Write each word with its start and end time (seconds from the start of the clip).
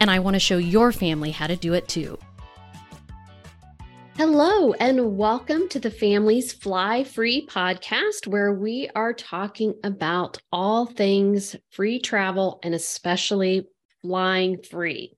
and 0.00 0.10
I 0.10 0.18
want 0.18 0.34
to 0.34 0.40
show 0.40 0.58
your 0.58 0.92
family 0.92 1.30
how 1.30 1.46
to 1.46 1.56
do 1.56 1.74
it 1.74 1.88
too. 1.88 2.18
Hello, 4.16 4.72
and 4.72 5.18
welcome 5.18 5.68
to 5.68 5.78
the 5.78 5.90
Families 5.90 6.50
Fly 6.50 7.04
Free 7.04 7.46
podcast, 7.46 8.26
where 8.26 8.54
we 8.54 8.88
are 8.94 9.12
talking 9.12 9.74
about 9.84 10.38
all 10.50 10.86
things 10.86 11.54
free 11.70 12.00
travel 12.00 12.58
and 12.62 12.74
especially 12.74 13.66
flying 14.00 14.62
free. 14.62 15.14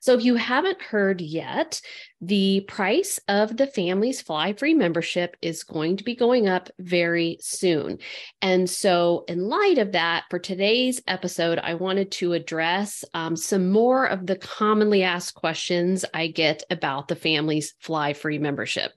So, 0.00 0.14
if 0.14 0.24
you 0.24 0.36
haven't 0.36 0.82
heard 0.82 1.20
yet, 1.20 1.80
the 2.20 2.64
price 2.68 3.20
of 3.28 3.56
the 3.56 3.66
Families 3.66 4.22
Fly 4.22 4.54
Free 4.54 4.72
membership 4.72 5.36
is 5.42 5.62
going 5.62 5.98
to 5.98 6.04
be 6.04 6.14
going 6.14 6.48
up 6.48 6.70
very 6.78 7.38
soon. 7.40 7.98
And 8.40 8.68
so, 8.68 9.24
in 9.28 9.48
light 9.48 9.78
of 9.78 9.92
that, 9.92 10.24
for 10.30 10.38
today's 10.38 11.02
episode, 11.06 11.58
I 11.58 11.74
wanted 11.74 12.10
to 12.12 12.32
address 12.32 13.04
um, 13.12 13.36
some 13.36 13.70
more 13.70 14.06
of 14.06 14.26
the 14.26 14.36
commonly 14.36 15.02
asked 15.02 15.34
questions 15.34 16.04
I 16.14 16.28
get 16.28 16.62
about 16.70 17.08
the 17.08 17.16
Families 17.16 17.74
Fly 17.80 18.14
Free 18.14 18.38
membership. 18.38 18.92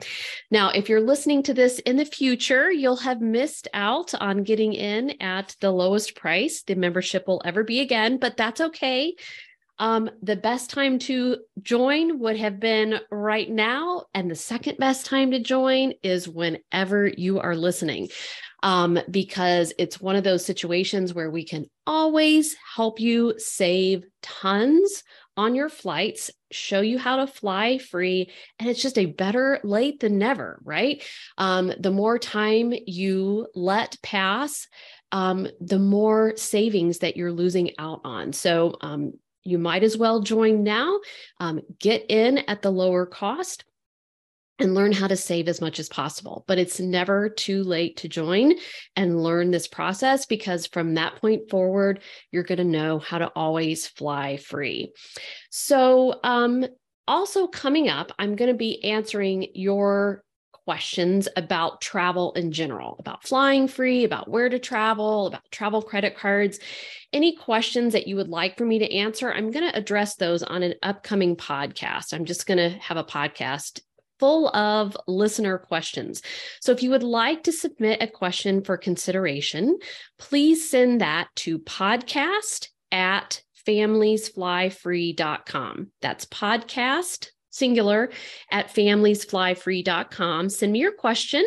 Now, 0.50 0.70
if 0.70 0.88
you're 0.88 1.02
listening 1.02 1.44
to 1.44 1.54
this 1.54 1.80
in 1.80 1.98
the 1.98 2.06
future, 2.06 2.72
you'll 2.72 2.98
have 2.98 3.20
missed 3.20 3.67
out 3.73 4.14
on 4.16 4.44
getting 4.44 4.73
in 4.73 5.22
at 5.22 5.56
the 5.60 5.72
lowest 5.72 6.16
price 6.16 6.64
the 6.64 6.76
membership 6.76 7.28
will 7.28 7.42
ever 7.44 7.64
be 7.64 7.80
again, 7.80 8.17
but 8.17 8.38
that's 8.38 8.62
okay 8.62 9.16
um, 9.80 10.09
the 10.22 10.36
best 10.36 10.70
time 10.70 11.00
to 11.00 11.38
join 11.61 12.20
would 12.20 12.38
have 12.38 12.59
been 12.59 13.00
right 13.11 13.50
now. 13.50 14.06
And 14.14 14.30
the 14.30 14.36
second 14.36 14.78
best 14.78 15.06
time 15.06 15.31
to 15.31 15.39
join 15.39 15.94
is 16.03 16.28
whenever 16.28 17.08
you 17.08 17.39
are 17.39 17.56
listening, 17.56 18.09
um, 18.64 19.00
because 19.09 19.73
it's 19.78 20.02
one 20.02 20.16
of 20.16 20.23
those 20.23 20.45
situations 20.45 21.14
where 21.14 21.30
we 21.30 21.44
can 21.45 21.66
always 21.86 22.55
help 22.75 23.00
you 23.00 23.36
save 23.38 24.03
tons 24.23 25.03
on 25.38 25.53
your 25.53 25.70
flights, 25.70 26.31
show 26.52 26.81
you 26.81 26.98
how 26.98 27.17
to 27.17 27.28
fly 27.28 27.78
free. 27.78 28.31
And 28.58 28.67
it's 28.67 28.81
just 28.81 28.98
a 28.98 29.05
better 29.05 29.59
late 29.64 30.00
than 30.00 30.17
never, 30.17 30.59
right? 30.64 31.03
Um, 31.38 31.72
the 31.80 31.92
more 31.92 32.17
time 32.17 32.73
you 32.88 33.48
let 33.53 34.02
pass, 34.02 34.67
um, 35.11 35.48
the 35.61 35.78
more 35.78 36.36
savings 36.36 37.00
that 37.00 37.16
you're 37.16 37.31
losing 37.31 37.72
out 37.78 38.02
on. 38.03 38.33
So, 38.33 38.75
um, 38.81 39.14
you 39.48 39.58
might 39.58 39.84
as 39.84 39.98
well 39.98 40.22
join 40.22 40.64
now, 40.64 41.00
um, 41.40 41.62
get 41.80 42.06
in 42.09 42.40
at 42.50 42.62
the 42.62 42.72
lower 42.72 43.06
cost 43.06 43.64
and 44.59 44.73
learn 44.73 44.92
how 44.92 45.08
to 45.08 45.16
save 45.16 45.48
as 45.48 45.62
much 45.62 45.80
as 45.80 45.88
possible. 45.88 46.44
But 46.48 46.58
it's 46.58 46.80
never 46.80 47.30
too 47.30 47.64
late 47.64 47.98
to 47.98 48.09
join 48.09 48.56
and 48.95 49.23
learn 49.23 49.52
this 49.52 49.67
process 49.67 50.26
because 50.26 50.66
from 50.67 50.95
that 50.95 51.22
point 51.22 51.50
forward, 51.50 52.02
you're 52.31 52.44
going 52.44 52.58
to 52.58 52.64
know 52.64 53.00
how 53.00 53.20
to 53.20 53.28
always 53.36 53.88
fly 53.88 54.38
free. 54.38 54.92
So, 55.50 56.20
um, 56.23 56.66
also 57.08 57.48
coming 57.48 57.88
up, 57.88 58.11
I'm 58.20 58.36
going 58.36 58.52
to 58.52 58.58
be 58.58 58.84
answering 58.84 59.48
your 59.54 60.23
questions 60.67 61.30
about 61.38 61.80
travel 61.80 62.33
in 62.33 62.52
general, 62.52 62.98
about 63.00 63.26
flying 63.26 63.70
free, 63.70 64.04
about 64.04 64.30
where 64.30 64.50
to 64.50 64.60
travel, 64.60 65.28
about 65.28 65.50
travel 65.50 65.82
credit 65.82 66.17
cards. 66.17 66.60
Any 67.14 67.38
questions 67.38 67.94
that 67.94 68.05
you 68.05 68.17
would 68.17 68.28
like 68.28 68.58
for 68.58 68.66
me 68.66 68.78
to 68.80 68.94
answer, 68.94 69.32
I'm 69.32 69.52
going 69.52 69.66
to 69.66 69.78
address 69.78 70.17
those 70.17 70.44
on 70.44 70.64
an 70.64 70.73
upcoming 70.83 71.38
podcast. 71.38 72.14
I'm 72.14 72.26
just 72.26 72.45
going 72.45 72.58
to 72.58 72.72
have 72.80 72.98
a 72.98 73.04
podcast 73.05 73.80
full 74.20 74.50
of 74.50 74.98
listener 75.08 75.58
questions. 75.58 76.22
So 76.60 76.73
if 76.73 76.84
you 76.84 76.89
would 76.89 77.02
like 77.02 77.44
to 77.44 77.54
submit 77.54 78.04
a 78.04 78.08
question 78.08 78.61
for 78.61 78.76
consideration, 78.76 79.80
please 80.20 80.70
send 80.70 80.99
that 80.99 81.30
to 81.38 81.60
podcast 81.60 82.67
at 82.92 83.42
familiesflyfree.com. 83.66 85.92
That's 86.02 86.26
podcast 86.26 87.30
singular 87.58 88.10
at 88.52 88.73
familiesflyfree.com. 88.73 90.50
Send 90.50 90.72
me 90.72 90.80
your 90.80 90.92
question 90.92 91.45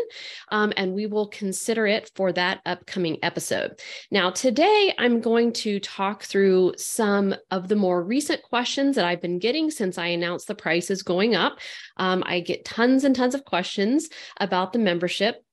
um, 0.51 0.73
and 0.77 0.93
we 0.93 1.07
will 1.07 1.29
consider 1.29 1.87
it 1.87 2.11
for 2.15 2.33
that 2.33 2.61
upcoming 2.67 3.19
episode. 3.23 3.81
Now, 4.11 4.31
today 4.31 4.95
I'm 4.99 5.21
going 5.21 5.53
to 5.55 5.81
talk 5.81 6.25
through 6.25 6.75
some 6.77 7.35
of 7.51 7.69
the 7.69 7.77
more 7.77 8.03
recent 8.03 8.43
questions 8.43 8.97
that 8.97 9.05
I've 9.05 9.23
been 9.23 9.39
getting 9.39 9.71
since 9.71 9.99
I 9.99 10.07
announced 10.09 10.49
the 10.49 10.55
price 10.55 10.91
is 10.91 11.03
going 11.03 11.35
up. 11.35 11.59
Um, 11.97 12.23
I 12.27 12.41
get 12.41 12.65
tons 12.65 13.05
and 13.05 13.15
tons 13.15 13.35
of 13.35 13.45
questions 13.45 14.09
about 14.39 14.73
the 14.73 14.79
membership. 14.79 15.45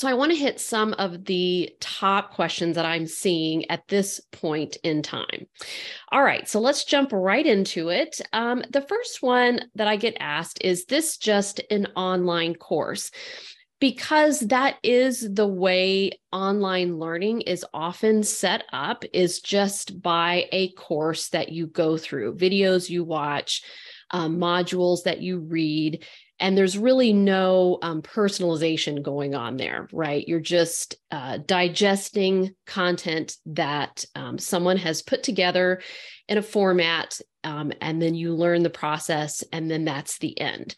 So, 0.00 0.08
I 0.08 0.14
want 0.14 0.32
to 0.32 0.38
hit 0.38 0.58
some 0.58 0.94
of 0.94 1.26
the 1.26 1.74
top 1.78 2.32
questions 2.32 2.76
that 2.76 2.86
I'm 2.86 3.06
seeing 3.06 3.70
at 3.70 3.86
this 3.86 4.18
point 4.32 4.78
in 4.82 5.02
time. 5.02 5.46
All 6.10 6.22
right, 6.22 6.48
so 6.48 6.58
let's 6.58 6.86
jump 6.86 7.10
right 7.12 7.44
into 7.44 7.90
it. 7.90 8.18
Um, 8.32 8.64
the 8.70 8.80
first 8.80 9.20
one 9.20 9.60
that 9.74 9.88
I 9.88 9.96
get 9.96 10.16
asked 10.18 10.62
is 10.62 10.86
this 10.86 11.18
just 11.18 11.60
an 11.70 11.88
online 11.96 12.54
course? 12.54 13.10
Because 13.78 14.40
that 14.40 14.76
is 14.82 15.34
the 15.34 15.46
way 15.46 16.12
online 16.32 16.96
learning 16.96 17.42
is 17.42 17.66
often 17.74 18.22
set 18.22 18.64
up, 18.72 19.04
is 19.12 19.40
just 19.40 20.00
by 20.00 20.46
a 20.50 20.72
course 20.72 21.28
that 21.28 21.52
you 21.52 21.66
go 21.66 21.98
through, 21.98 22.36
videos 22.36 22.88
you 22.88 23.04
watch, 23.04 23.62
um, 24.12 24.38
modules 24.38 25.02
that 25.02 25.20
you 25.20 25.40
read 25.40 26.06
and 26.40 26.56
there's 26.56 26.78
really 26.78 27.12
no 27.12 27.78
um, 27.82 28.02
personalization 28.02 29.02
going 29.02 29.34
on 29.34 29.56
there 29.56 29.88
right? 29.92 30.26
You're 30.26 30.40
just 30.40 30.96
uh, 31.10 31.38
digesting 31.38 32.54
content 32.66 33.36
that 33.46 34.04
um, 34.14 34.38
someone 34.38 34.76
has 34.78 35.02
put 35.02 35.22
together 35.22 35.80
in 36.30 36.38
a 36.38 36.42
format 36.42 37.20
um, 37.42 37.72
and 37.80 38.00
then 38.00 38.14
you 38.14 38.34
learn 38.34 38.62
the 38.62 38.70
process 38.70 39.42
and 39.52 39.70
then 39.70 39.84
that's 39.84 40.18
the 40.18 40.38
end. 40.38 40.74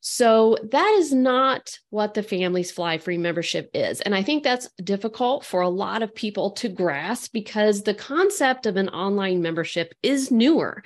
So 0.00 0.56
that 0.72 0.96
is 0.98 1.12
not 1.12 1.78
what 1.90 2.14
the 2.14 2.22
families 2.22 2.72
fly 2.72 2.98
free 2.98 3.18
membership 3.18 3.70
is. 3.74 4.00
And 4.00 4.14
i 4.14 4.22
think 4.22 4.42
that's 4.42 4.68
difficult 4.82 5.44
for 5.44 5.62
a 5.62 5.68
lot 5.68 6.02
of 6.02 6.14
people 6.14 6.50
to 6.52 6.68
grasp 6.68 7.32
because 7.32 7.82
the 7.82 7.94
concept 7.94 8.66
of 8.66 8.76
an 8.76 8.88
online 8.88 9.40
membership 9.40 9.94
is 10.02 10.30
newer. 10.30 10.82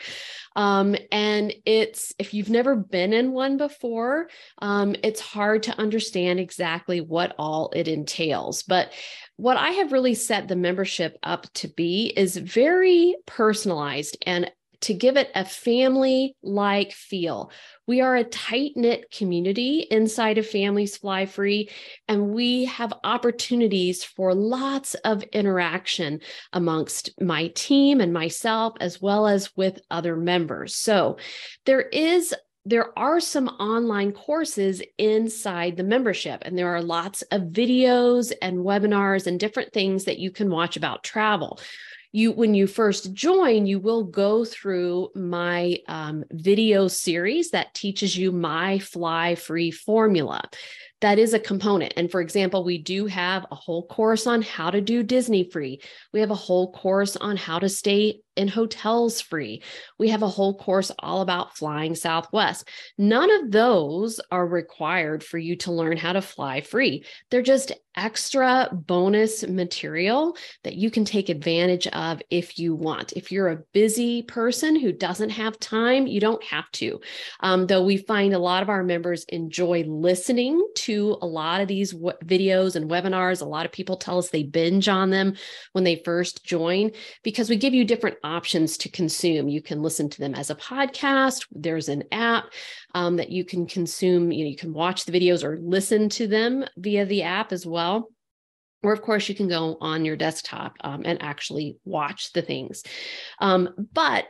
Um, 0.56 0.94
and 1.10 1.52
it's 1.64 2.14
if 2.18 2.32
you've 2.32 2.50
never 2.50 2.76
been 2.76 3.12
in 3.12 3.32
one 3.32 3.56
before 3.56 4.28
um, 4.60 4.94
it's 5.02 5.20
hard 5.20 5.64
to 5.64 5.78
understand 5.78 6.38
exactly 6.38 7.00
what 7.00 7.34
all 7.38 7.72
it 7.74 7.88
entails. 7.88 8.62
But 8.62 8.92
what 9.36 9.56
I 9.56 9.70
have 9.70 9.92
really 9.92 10.14
set 10.14 10.48
the 10.48 10.56
membership 10.56 11.18
up 11.22 11.52
to 11.54 11.68
be 11.68 12.12
is 12.16 12.36
very 12.36 13.16
personalized 13.26 14.16
and 14.26 14.50
to 14.84 14.92
give 14.92 15.16
it 15.16 15.30
a 15.34 15.46
family 15.46 16.36
like 16.42 16.92
feel. 16.92 17.50
We 17.86 18.02
are 18.02 18.16
a 18.16 18.24
tight 18.24 18.72
knit 18.76 19.10
community 19.10 19.86
inside 19.90 20.36
of 20.36 20.46
Families 20.46 20.98
Fly 20.98 21.24
Free, 21.24 21.70
and 22.06 22.34
we 22.34 22.66
have 22.66 22.92
opportunities 23.02 24.04
for 24.04 24.34
lots 24.34 24.92
of 24.96 25.22
interaction 25.22 26.20
amongst 26.52 27.18
my 27.18 27.48
team 27.54 28.02
and 28.02 28.12
myself, 28.12 28.74
as 28.78 29.00
well 29.00 29.26
as 29.26 29.56
with 29.56 29.80
other 29.90 30.16
members. 30.16 30.76
So 30.76 31.16
there 31.64 31.80
is 31.80 32.34
there 32.64 32.98
are 32.98 33.20
some 33.20 33.48
online 33.48 34.12
courses 34.12 34.82
inside 34.96 35.76
the 35.76 35.82
membership, 35.82 36.42
and 36.44 36.56
there 36.56 36.74
are 36.74 36.82
lots 36.82 37.22
of 37.30 37.42
videos 37.42 38.32
and 38.40 38.58
webinars 38.58 39.26
and 39.26 39.38
different 39.38 39.72
things 39.72 40.04
that 40.04 40.18
you 40.18 40.30
can 40.30 40.50
watch 40.50 40.76
about 40.76 41.04
travel. 41.04 41.60
You 42.12 42.30
when 42.30 42.54
you 42.54 42.68
first 42.68 43.12
join 43.12 43.66
you 43.66 43.80
will 43.80 44.04
go 44.04 44.44
through 44.44 45.08
my 45.16 45.78
um, 45.88 46.24
video 46.30 46.86
series 46.86 47.50
that 47.50 47.74
teaches 47.74 48.16
you 48.16 48.30
my 48.30 48.78
fly 48.78 49.34
free 49.34 49.72
formula 49.72 50.48
that 51.04 51.18
is 51.18 51.34
a 51.34 51.38
component. 51.38 51.92
And 51.98 52.10
for 52.10 52.22
example, 52.22 52.64
we 52.64 52.78
do 52.78 53.04
have 53.04 53.44
a 53.50 53.54
whole 53.54 53.86
course 53.88 54.26
on 54.26 54.40
how 54.40 54.70
to 54.70 54.80
do 54.80 55.02
Disney 55.02 55.44
free. 55.44 55.82
We 56.14 56.20
have 56.20 56.30
a 56.30 56.34
whole 56.34 56.72
course 56.72 57.14
on 57.14 57.36
how 57.36 57.58
to 57.58 57.68
stay 57.68 58.22
in 58.36 58.48
hotels 58.48 59.20
free. 59.20 59.62
We 59.98 60.08
have 60.08 60.22
a 60.22 60.28
whole 60.28 60.58
course 60.58 60.90
all 60.98 61.20
about 61.20 61.56
flying 61.56 61.94
Southwest. 61.94 62.68
None 62.98 63.30
of 63.30 63.50
those 63.50 64.18
are 64.30 64.46
required 64.46 65.22
for 65.22 65.38
you 65.38 65.56
to 65.56 65.72
learn 65.72 65.98
how 65.98 66.14
to 66.14 66.22
fly 66.22 66.62
free. 66.62 67.04
They're 67.30 67.42
just 67.42 67.72
extra 67.96 68.68
bonus 68.72 69.46
material 69.46 70.36
that 70.64 70.74
you 70.74 70.90
can 70.90 71.04
take 71.04 71.28
advantage 71.28 71.86
of 71.88 72.20
if 72.28 72.58
you 72.58 72.74
want. 72.74 73.12
If 73.12 73.30
you're 73.30 73.50
a 73.50 73.62
busy 73.72 74.22
person 74.22 74.74
who 74.80 74.90
doesn't 74.92 75.30
have 75.30 75.60
time, 75.60 76.08
you 76.08 76.18
don't 76.18 76.42
have 76.42 76.68
to. 76.72 77.00
Um, 77.38 77.68
though 77.68 77.84
we 77.84 77.98
find 77.98 78.34
a 78.34 78.38
lot 78.38 78.64
of 78.64 78.68
our 78.68 78.82
members 78.82 79.24
enjoy 79.28 79.84
listening 79.86 80.66
to 80.76 80.93
a 81.02 81.26
lot 81.26 81.60
of 81.60 81.68
these 81.68 81.92
w- 81.92 82.16
videos 82.24 82.76
and 82.76 82.90
webinars. 82.90 83.42
A 83.42 83.44
lot 83.44 83.66
of 83.66 83.72
people 83.72 83.96
tell 83.96 84.18
us 84.18 84.30
they 84.30 84.42
binge 84.42 84.88
on 84.88 85.10
them 85.10 85.34
when 85.72 85.84
they 85.84 86.02
first 86.04 86.44
join 86.44 86.90
because 87.22 87.48
we 87.48 87.56
give 87.56 87.74
you 87.74 87.84
different 87.84 88.16
options 88.22 88.76
to 88.78 88.88
consume. 88.88 89.48
You 89.48 89.62
can 89.62 89.82
listen 89.82 90.08
to 90.10 90.18
them 90.18 90.34
as 90.34 90.50
a 90.50 90.54
podcast. 90.54 91.46
There's 91.52 91.88
an 91.88 92.04
app 92.12 92.44
um, 92.94 93.16
that 93.16 93.30
you 93.30 93.44
can 93.44 93.66
consume. 93.66 94.32
You 94.32 94.44
know, 94.44 94.50
you 94.50 94.56
can 94.56 94.72
watch 94.72 95.04
the 95.04 95.12
videos 95.12 95.44
or 95.44 95.58
listen 95.60 96.08
to 96.10 96.26
them 96.26 96.64
via 96.76 97.04
the 97.06 97.22
app 97.22 97.52
as 97.52 97.66
well. 97.66 98.10
Or, 98.82 98.92
of 98.92 99.00
course, 99.00 99.28
you 99.28 99.34
can 99.34 99.48
go 99.48 99.78
on 99.80 100.04
your 100.04 100.16
desktop 100.16 100.76
um, 100.82 101.02
and 101.06 101.22
actually 101.22 101.78
watch 101.84 102.32
the 102.32 102.42
things. 102.42 102.82
Um, 103.40 103.70
but 103.92 104.26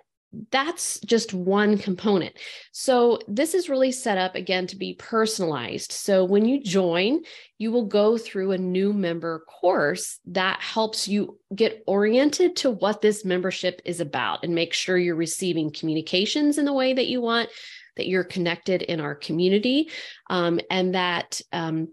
that's 0.51 1.01
just 1.01 1.33
one 1.33 1.79
component. 1.79 2.37
So, 2.73 3.19
this 3.29 3.55
is 3.55 3.69
really 3.69 3.93
set 3.93 4.19
up 4.19 4.35
again 4.35 4.67
to 4.69 4.77
be 4.77 4.95
personalized. 4.95 5.93
So, 5.93 6.25
when 6.25 6.45
you 6.45 6.63
join, 6.63 7.21
you 7.59 7.71
will 7.73 7.87
go 7.87 8.19
through 8.19 8.53
a 8.53 8.59
new 8.59 8.93
member 8.93 9.45
course 9.61 10.19
that 10.27 10.61
helps 10.61 11.09
you 11.09 11.39
get 11.55 11.83
oriented 11.87 12.57
to 12.57 12.71
what 12.71 13.01
this 13.01 13.25
membership 13.25 13.81
is 13.85 14.01
about 14.01 14.45
and 14.45 14.55
make 14.55 14.73
sure 14.73 14.99
you're 14.99 15.15
receiving 15.15 15.73
communications 15.73 16.59
in 16.59 16.65
the 16.65 16.73
way 16.73 16.93
that 16.95 17.07
you 17.07 17.21
want, 17.21 17.49
that 17.97 18.09
you're 18.09 18.25
connected 18.25 18.83
in 18.83 19.01
our 19.01 19.15
community, 19.15 19.91
um, 20.31 20.61
and 20.71 20.95
that. 20.95 21.41
Um, 21.53 21.89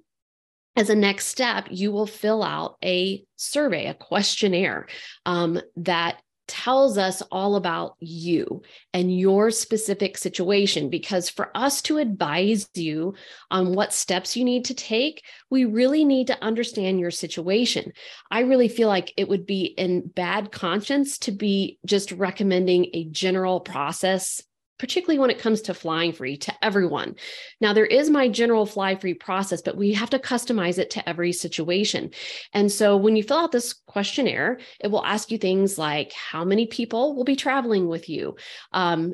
as 0.77 0.89
a 0.89 0.95
next 0.95 1.27
step, 1.27 1.67
you 1.69 1.91
will 1.91 2.07
fill 2.07 2.41
out 2.41 2.77
a 2.81 3.25
survey, 3.35 3.87
a 3.87 3.93
questionnaire 3.93 4.87
um, 5.25 5.59
that 5.75 6.21
tells 6.47 6.97
us 6.97 7.21
all 7.31 7.55
about 7.55 7.95
you 7.99 8.61
and 8.93 9.17
your 9.17 9.51
specific 9.51 10.17
situation. 10.17 10.89
Because 10.89 11.29
for 11.29 11.55
us 11.55 11.81
to 11.83 11.97
advise 11.97 12.69
you 12.73 13.15
on 13.49 13.73
what 13.73 13.93
steps 13.93 14.35
you 14.35 14.43
need 14.43 14.65
to 14.65 14.73
take, 14.73 15.23
we 15.49 15.65
really 15.65 16.05
need 16.05 16.27
to 16.27 16.43
understand 16.43 16.99
your 16.99 17.11
situation. 17.11 17.93
I 18.29 18.41
really 18.41 18.67
feel 18.67 18.87
like 18.87 19.13
it 19.17 19.29
would 19.29 19.45
be 19.45 19.65
in 19.65 20.07
bad 20.07 20.51
conscience 20.51 21.17
to 21.19 21.31
be 21.31 21.79
just 21.85 22.11
recommending 22.11 22.87
a 22.93 23.05
general 23.05 23.59
process 23.59 24.41
particularly 24.81 25.19
when 25.19 25.29
it 25.29 25.37
comes 25.37 25.61
to 25.61 25.75
flying 25.75 26.11
free 26.11 26.35
to 26.35 26.51
everyone. 26.65 27.15
Now, 27.61 27.71
there 27.71 27.85
is 27.85 28.09
my 28.09 28.27
general 28.27 28.65
fly 28.65 28.95
free 28.95 29.13
process, 29.13 29.61
but 29.61 29.77
we 29.77 29.93
have 29.93 30.09
to 30.09 30.17
customize 30.17 30.79
it 30.79 30.89
to 30.91 31.07
every 31.07 31.33
situation. 31.33 32.09
And 32.51 32.71
so 32.71 32.97
when 32.97 33.15
you 33.15 33.21
fill 33.21 33.37
out 33.37 33.51
this 33.51 33.73
questionnaire, 33.85 34.59
it 34.79 34.87
will 34.87 35.05
ask 35.05 35.29
you 35.29 35.37
things 35.37 35.77
like 35.77 36.11
how 36.13 36.43
many 36.43 36.65
people 36.65 37.15
will 37.15 37.25
be 37.25 37.35
traveling 37.35 37.89
with 37.89 38.09
you? 38.09 38.37
Um, 38.73 39.13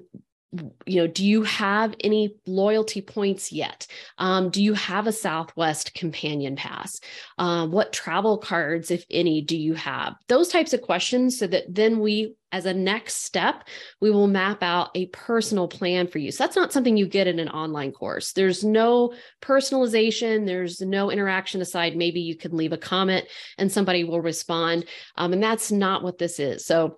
you 0.85 1.01
know 1.01 1.07
do 1.07 1.25
you 1.25 1.43
have 1.43 1.93
any 2.01 2.35
loyalty 2.45 3.01
points 3.01 3.51
yet? 3.51 3.85
Um, 4.17 4.49
do 4.49 4.63
you 4.63 4.73
have 4.73 5.05
a 5.05 5.11
southwest 5.11 5.93
companion 5.93 6.55
pass? 6.55 6.99
Um, 7.37 7.71
what 7.71 7.91
travel 7.91 8.37
cards 8.37 8.89
if 8.89 9.05
any 9.11 9.41
do 9.41 9.57
you 9.57 9.73
have? 9.73 10.15
Those 10.27 10.47
types 10.47 10.73
of 10.73 10.81
questions 10.81 11.37
so 11.37 11.47
that 11.47 11.63
then 11.67 11.99
we 11.99 12.35
as 12.53 12.65
a 12.65 12.73
next 12.73 13.25
step 13.25 13.67
we 13.99 14.09
will 14.09 14.27
map 14.27 14.63
out 14.63 14.89
a 14.95 15.07
personal 15.07 15.67
plan 15.67 16.07
for 16.07 16.19
you. 16.19 16.31
So 16.31 16.45
that's 16.45 16.55
not 16.55 16.71
something 16.71 16.95
you 16.95 17.07
get 17.07 17.27
in 17.27 17.39
an 17.39 17.49
online 17.49 17.91
course. 17.91 18.31
There's 18.31 18.63
no 18.63 19.13
personalization. 19.41 20.45
There's 20.45 20.79
no 20.79 21.11
interaction 21.11 21.59
aside. 21.59 21.97
Maybe 21.97 22.21
you 22.21 22.37
can 22.37 22.55
leave 22.55 22.71
a 22.71 22.77
comment 22.77 23.25
and 23.57 23.69
somebody 23.69 24.05
will 24.05 24.21
respond. 24.21 24.85
Um, 25.17 25.33
and 25.33 25.43
that's 25.43 25.73
not 25.73 26.03
what 26.03 26.17
this 26.17 26.39
is. 26.39 26.65
So 26.65 26.95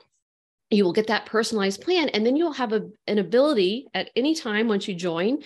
you 0.70 0.84
will 0.84 0.94
get 0.94 1.08
that 1.08 1.26
personalized 1.26 1.82
plan 1.82 2.10
and 2.10 2.26
then 2.26 2.36
you'll 2.36 2.54
have 2.54 2.74
a, 2.74 2.88
an 3.08 3.18
ability 3.18 3.88
at 3.94 4.10
any 4.16 4.36
time 4.36 4.68
once 4.68 4.88
you 4.88 4.94
join 4.94 5.40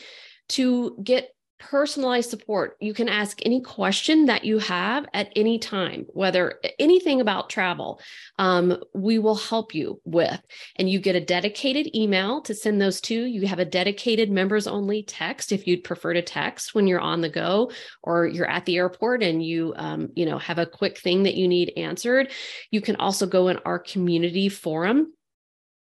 to 0.50 0.98
get 1.04 1.33
personalized 1.70 2.30
support. 2.30 2.78
You 2.80 2.94
can 2.94 3.08
ask 3.08 3.40
any 3.46 3.62
question 3.62 4.26
that 4.26 4.44
you 4.44 4.60
have 4.60 5.06
at 5.14 5.32
any 5.36 5.58
time 5.60 6.06
whether 6.10 6.60
anything 6.78 7.22
about 7.22 7.50
travel 7.50 8.02
um, 8.38 8.78
we 8.94 9.18
will 9.20 9.36
help 9.36 9.74
you 9.74 10.02
with. 10.04 10.40
And 10.76 10.90
you 10.90 11.00
get 11.00 11.16
a 11.16 11.22
dedicated 11.22 11.96
email 11.96 12.42
to 12.42 12.54
send 12.54 12.82
those 12.82 13.00
to. 13.02 13.16
You 13.16 13.48
have 13.48 13.60
a 13.60 13.66
dedicated 13.66 14.30
members 14.30 14.68
only 14.68 15.04
text 15.04 15.52
if 15.52 15.66
you'd 15.66 15.84
prefer 15.84 16.14
to 16.14 16.22
text 16.22 16.76
when 16.76 16.86
you're 16.86 17.00
on 17.00 17.22
the 17.22 17.30
go 17.30 17.72
or 18.04 18.28
you're 18.28 18.50
at 18.50 18.66
the 18.66 18.78
airport 18.78 19.24
and 19.24 19.44
you 19.44 19.74
um, 19.78 20.10
you 20.16 20.26
know 20.26 20.38
have 20.38 20.60
a 20.60 20.66
quick 20.66 20.98
thing 20.98 21.24
that 21.24 21.36
you 21.36 21.48
need 21.48 21.74
answered. 21.78 22.32
You 22.72 22.82
can 22.82 22.98
also 22.98 23.26
go 23.26 23.48
in 23.48 23.58
our 23.66 23.80
community 23.80 24.50
forum 24.50 25.14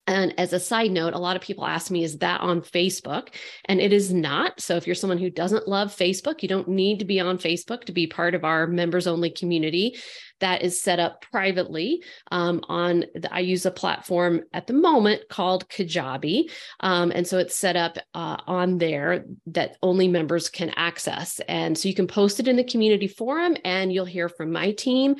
and 0.09 0.33
as 0.39 0.53
a 0.53 0.59
side 0.59 0.89
note, 0.89 1.13
a 1.13 1.19
lot 1.19 1.35
of 1.35 1.43
people 1.43 1.67
ask 1.67 1.91
me, 1.91 2.03
is 2.03 2.17
that 2.17 2.41
on 2.41 2.61
Facebook? 2.61 3.27
And 3.65 3.79
it 3.79 3.93
is 3.93 4.11
not. 4.11 4.59
So 4.59 4.75
if 4.75 4.87
you're 4.87 4.95
someone 4.95 5.19
who 5.19 5.29
doesn't 5.29 5.67
love 5.67 5.95
Facebook, 5.95 6.41
you 6.41 6.49
don't 6.49 6.67
need 6.67 6.97
to 6.97 7.05
be 7.05 7.19
on 7.19 7.37
Facebook 7.37 7.83
to 7.83 7.91
be 7.91 8.07
part 8.07 8.33
of 8.33 8.43
our 8.43 8.65
members 8.65 9.05
only 9.05 9.29
community 9.29 9.99
that 10.39 10.61
is 10.61 10.81
set 10.81 10.99
up 10.99 11.25
privately 11.31 12.03
um, 12.31 12.61
on 12.67 13.05
the, 13.15 13.33
I 13.33 13.39
use 13.39 13.65
a 13.65 13.71
platform 13.71 14.41
at 14.53 14.67
the 14.67 14.73
moment 14.73 15.23
called 15.29 15.67
Kajabi. 15.69 16.49
Um, 16.79 17.11
and 17.11 17.27
so 17.27 17.37
it's 17.37 17.55
set 17.55 17.75
up 17.75 17.97
uh, 18.13 18.37
on 18.47 18.77
there 18.77 19.25
that 19.47 19.77
only 19.81 20.07
members 20.07 20.49
can 20.49 20.71
access. 20.75 21.39
And 21.47 21.77
so 21.77 21.87
you 21.87 21.95
can 21.95 22.07
post 22.07 22.39
it 22.39 22.47
in 22.47 22.55
the 22.55 22.63
community 22.63 23.07
forum 23.07 23.55
and 23.63 23.91
you'll 23.91 24.05
hear 24.05 24.29
from 24.29 24.51
my 24.51 24.71
team 24.71 25.15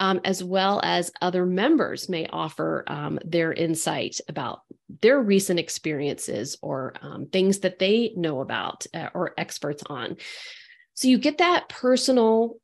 um, 0.00 0.20
as 0.24 0.42
well 0.42 0.80
as 0.82 1.12
other 1.22 1.46
members 1.46 2.08
may 2.08 2.26
offer 2.26 2.84
um, 2.86 3.18
their 3.24 3.52
insight 3.52 4.20
about 4.28 4.60
their 5.00 5.20
recent 5.20 5.58
experiences 5.58 6.56
or 6.62 6.94
um, 7.02 7.26
things 7.26 7.60
that 7.60 7.78
they 7.78 8.12
know 8.16 8.40
about 8.40 8.86
uh, 8.94 9.08
or 9.14 9.32
experts 9.38 9.82
on. 9.86 10.16
So 10.94 11.08
you 11.08 11.18
get 11.18 11.38
that 11.38 11.68
personal 11.68 12.56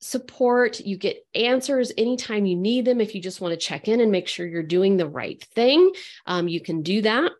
support. 0.00 0.80
You 0.80 0.96
get 0.96 1.26
answers 1.34 1.92
anytime 1.96 2.46
you 2.46 2.56
need 2.56 2.84
them. 2.84 3.00
If 3.00 3.14
you 3.14 3.20
just 3.20 3.40
want 3.40 3.52
to 3.52 3.66
check 3.66 3.88
in 3.88 4.00
and 4.00 4.12
make 4.12 4.28
sure 4.28 4.46
you're 4.46 4.62
doing 4.62 4.96
the 4.96 5.08
right 5.08 5.42
thing, 5.54 5.90
um, 6.26 6.48
you 6.48 6.60
can 6.60 6.82
do 6.82 7.02
that. 7.02 7.32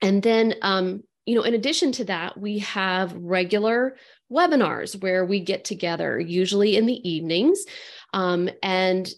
And 0.00 0.22
then, 0.22 0.54
um, 0.62 1.02
you 1.26 1.34
know, 1.34 1.42
in 1.42 1.54
addition 1.54 1.92
to 1.92 2.04
that, 2.06 2.38
we 2.40 2.60
have 2.60 3.12
regular 3.14 3.96
webinars 4.32 5.00
where 5.00 5.24
we 5.24 5.40
get 5.40 5.64
together, 5.64 6.18
usually 6.18 6.76
in 6.76 6.86
the 6.86 7.08
evenings. 7.08 7.64
Um, 8.12 8.48
and 8.62 9.08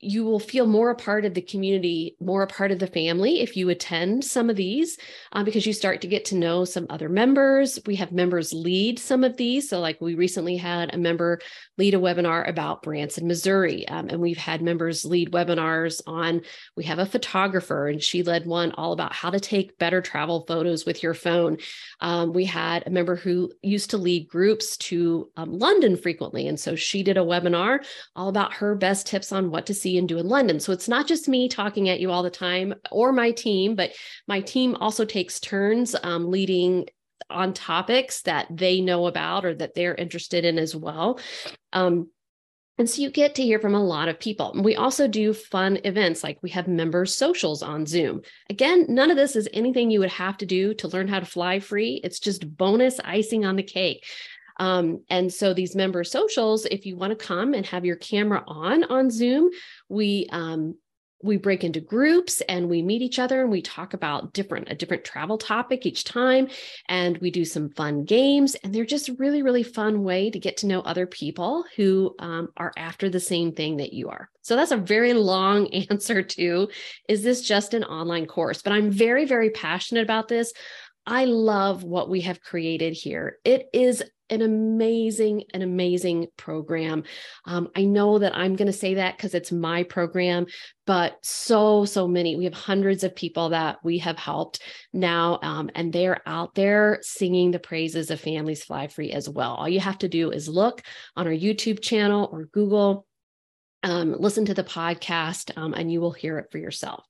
you 0.00 0.24
will 0.24 0.40
feel 0.40 0.66
more 0.66 0.90
a 0.90 0.94
part 0.94 1.26
of 1.26 1.34
the 1.34 1.42
community, 1.42 2.16
more 2.20 2.42
a 2.42 2.46
part 2.46 2.72
of 2.72 2.78
the 2.78 2.86
family 2.86 3.40
if 3.40 3.56
you 3.56 3.68
attend 3.68 4.24
some 4.24 4.48
of 4.48 4.56
these, 4.56 4.96
uh, 5.32 5.44
because 5.44 5.66
you 5.66 5.74
start 5.74 6.00
to 6.00 6.08
get 6.08 6.24
to 6.24 6.36
know 6.36 6.64
some 6.64 6.86
other 6.88 7.08
members. 7.08 7.78
We 7.84 7.96
have 7.96 8.10
members 8.10 8.52
lead 8.54 8.98
some 8.98 9.24
of 9.24 9.36
these. 9.36 9.68
So, 9.68 9.78
like 9.78 10.00
we 10.00 10.14
recently 10.14 10.56
had 10.56 10.94
a 10.94 10.98
member 10.98 11.40
lead 11.76 11.94
a 11.94 11.98
webinar 11.98 12.48
about 12.48 12.82
Branson, 12.82 13.26
Missouri, 13.26 13.86
um, 13.88 14.08
and 14.08 14.20
we've 14.20 14.38
had 14.38 14.62
members 14.62 15.04
lead 15.04 15.32
webinars 15.32 16.00
on. 16.06 16.42
We 16.76 16.84
have 16.84 16.98
a 16.98 17.06
photographer, 17.06 17.88
and 17.88 18.02
she 18.02 18.22
led 18.22 18.46
one 18.46 18.72
all 18.72 18.92
about 18.92 19.12
how 19.12 19.28
to 19.30 19.40
take 19.40 19.78
better 19.78 20.00
travel 20.00 20.44
photos 20.48 20.86
with 20.86 21.02
your 21.02 21.14
phone. 21.14 21.58
Um, 22.00 22.32
we 22.32 22.46
had 22.46 22.86
a 22.86 22.90
member 22.90 23.16
who 23.16 23.52
used 23.62 23.90
to 23.90 23.98
lead 23.98 24.28
groups 24.28 24.78
to 24.78 25.30
um, 25.36 25.58
London 25.58 25.96
frequently, 25.96 26.48
and 26.48 26.58
so 26.58 26.74
she 26.74 27.02
did 27.02 27.18
a 27.18 27.20
webinar 27.20 27.84
all 28.16 28.28
about 28.28 28.54
her 28.54 28.74
best 28.74 29.06
tips 29.06 29.30
on 29.30 29.50
what 29.50 29.66
to 29.66 29.74
see 29.74 29.89
see 29.90 29.98
and 29.98 30.08
do 30.08 30.18
in 30.18 30.28
London. 30.28 30.60
So 30.60 30.72
it's 30.72 30.88
not 30.88 31.06
just 31.06 31.28
me 31.28 31.48
talking 31.48 31.88
at 31.88 32.00
you 32.00 32.10
all 32.10 32.22
the 32.22 32.30
time 32.30 32.74
or 32.90 33.12
my 33.12 33.32
team, 33.32 33.74
but 33.74 33.92
my 34.26 34.40
team 34.40 34.76
also 34.76 35.04
takes 35.04 35.40
turns 35.40 35.96
um, 36.02 36.30
leading 36.30 36.86
on 37.28 37.52
topics 37.52 38.22
that 38.22 38.46
they 38.50 38.80
know 38.80 39.06
about 39.06 39.44
or 39.44 39.54
that 39.54 39.74
they're 39.74 39.94
interested 39.94 40.44
in 40.44 40.58
as 40.58 40.74
well. 40.74 41.20
Um, 41.72 42.08
and 42.78 42.88
so 42.88 43.02
you 43.02 43.10
get 43.10 43.34
to 43.34 43.42
hear 43.42 43.58
from 43.58 43.74
a 43.74 43.84
lot 43.84 44.08
of 44.08 44.18
people. 44.18 44.54
We 44.56 44.74
also 44.74 45.06
do 45.06 45.34
fun 45.34 45.80
events 45.84 46.24
like 46.24 46.38
we 46.42 46.48
have 46.50 46.66
member 46.66 47.04
socials 47.04 47.62
on 47.62 47.84
Zoom. 47.84 48.22
Again, 48.48 48.86
none 48.88 49.10
of 49.10 49.18
this 49.18 49.36
is 49.36 49.50
anything 49.52 49.90
you 49.90 50.00
would 50.00 50.08
have 50.08 50.38
to 50.38 50.46
do 50.46 50.72
to 50.74 50.88
learn 50.88 51.06
how 51.06 51.20
to 51.20 51.26
fly 51.26 51.60
free. 51.60 52.00
It's 52.02 52.18
just 52.18 52.56
bonus 52.56 52.98
icing 53.00 53.44
on 53.44 53.56
the 53.56 53.62
cake. 53.62 54.06
Um, 54.60 55.02
and 55.08 55.32
so 55.32 55.54
these 55.54 55.74
member 55.74 56.04
socials, 56.04 56.66
if 56.66 56.84
you 56.84 56.94
want 56.94 57.18
to 57.18 57.26
come 57.26 57.54
and 57.54 57.64
have 57.66 57.86
your 57.86 57.96
camera 57.96 58.44
on 58.46 58.84
on 58.84 59.10
Zoom, 59.10 59.50
we 59.88 60.28
um, 60.30 60.76
we 61.22 61.36
break 61.38 61.64
into 61.64 61.80
groups 61.80 62.40
and 62.42 62.68
we 62.68 62.82
meet 62.82 63.02
each 63.02 63.18
other 63.18 63.40
and 63.42 63.50
we 63.50 63.62
talk 63.62 63.94
about 63.94 64.32
different 64.34 64.70
a 64.70 64.74
different 64.74 65.04
travel 65.04 65.38
topic 65.38 65.86
each 65.86 66.04
time. 66.04 66.48
And 66.88 67.16
we 67.18 67.30
do 67.30 67.44
some 67.44 67.70
fun 67.70 68.04
games 68.04 68.54
and 68.56 68.74
they're 68.74 68.84
just 68.84 69.10
really 69.18 69.42
really 69.42 69.62
fun 69.62 70.02
way 70.02 70.30
to 70.30 70.38
get 70.38 70.58
to 70.58 70.66
know 70.66 70.80
other 70.82 71.06
people 71.06 71.64
who 71.76 72.14
um, 72.18 72.48
are 72.58 72.72
after 72.76 73.08
the 73.08 73.20
same 73.20 73.52
thing 73.52 73.78
that 73.78 73.94
you 73.94 74.10
are. 74.10 74.28
So 74.42 74.56
that's 74.56 74.72
a 74.72 74.76
very 74.76 75.14
long 75.14 75.72
answer 75.90 76.22
to 76.22 76.68
is 77.08 77.22
this 77.22 77.40
just 77.40 77.72
an 77.72 77.84
online 77.84 78.26
course? 78.26 78.60
But 78.60 78.74
i'm 78.74 78.90
very 78.90 79.24
very 79.24 79.50
passionate 79.50 80.02
about 80.02 80.28
this. 80.28 80.52
I 81.06 81.24
love 81.24 81.82
what 81.82 82.10
we 82.10 82.20
have 82.22 82.42
created 82.42 82.92
here. 82.92 83.38
It 83.44 83.68
is 83.72 84.04
an 84.30 84.42
amazing, 84.42 85.44
an 85.52 85.62
amazing 85.62 86.28
program. 86.36 87.04
Um, 87.44 87.68
I 87.76 87.84
know 87.84 88.18
that 88.18 88.36
I'm 88.36 88.56
going 88.56 88.66
to 88.66 88.72
say 88.72 88.94
that 88.94 89.16
because 89.16 89.34
it's 89.34 89.52
my 89.52 89.82
program, 89.82 90.46
but 90.86 91.16
so, 91.22 91.84
so 91.84 92.06
many. 92.08 92.36
We 92.36 92.44
have 92.44 92.54
hundreds 92.54 93.04
of 93.04 93.14
people 93.14 93.50
that 93.50 93.78
we 93.84 93.98
have 93.98 94.18
helped 94.18 94.62
now, 94.92 95.38
um, 95.42 95.70
and 95.74 95.92
they're 95.92 96.22
out 96.26 96.54
there 96.54 96.98
singing 97.02 97.50
the 97.50 97.58
praises 97.58 98.10
of 98.10 98.20
Families 98.20 98.64
Fly 98.64 98.88
Free 98.88 99.12
as 99.12 99.28
well. 99.28 99.54
All 99.54 99.68
you 99.68 99.80
have 99.80 99.98
to 99.98 100.08
do 100.08 100.30
is 100.30 100.48
look 100.48 100.82
on 101.16 101.26
our 101.26 101.32
YouTube 101.32 101.82
channel 101.82 102.28
or 102.32 102.46
Google. 102.46 103.06
Um, 103.82 104.14
listen 104.18 104.44
to 104.44 104.54
the 104.54 104.62
podcast 104.62 105.56
um, 105.56 105.72
and 105.72 105.90
you 105.90 106.00
will 106.00 106.12
hear 106.12 106.38
it 106.38 106.48
for 106.52 106.58
yourself. 106.58 107.06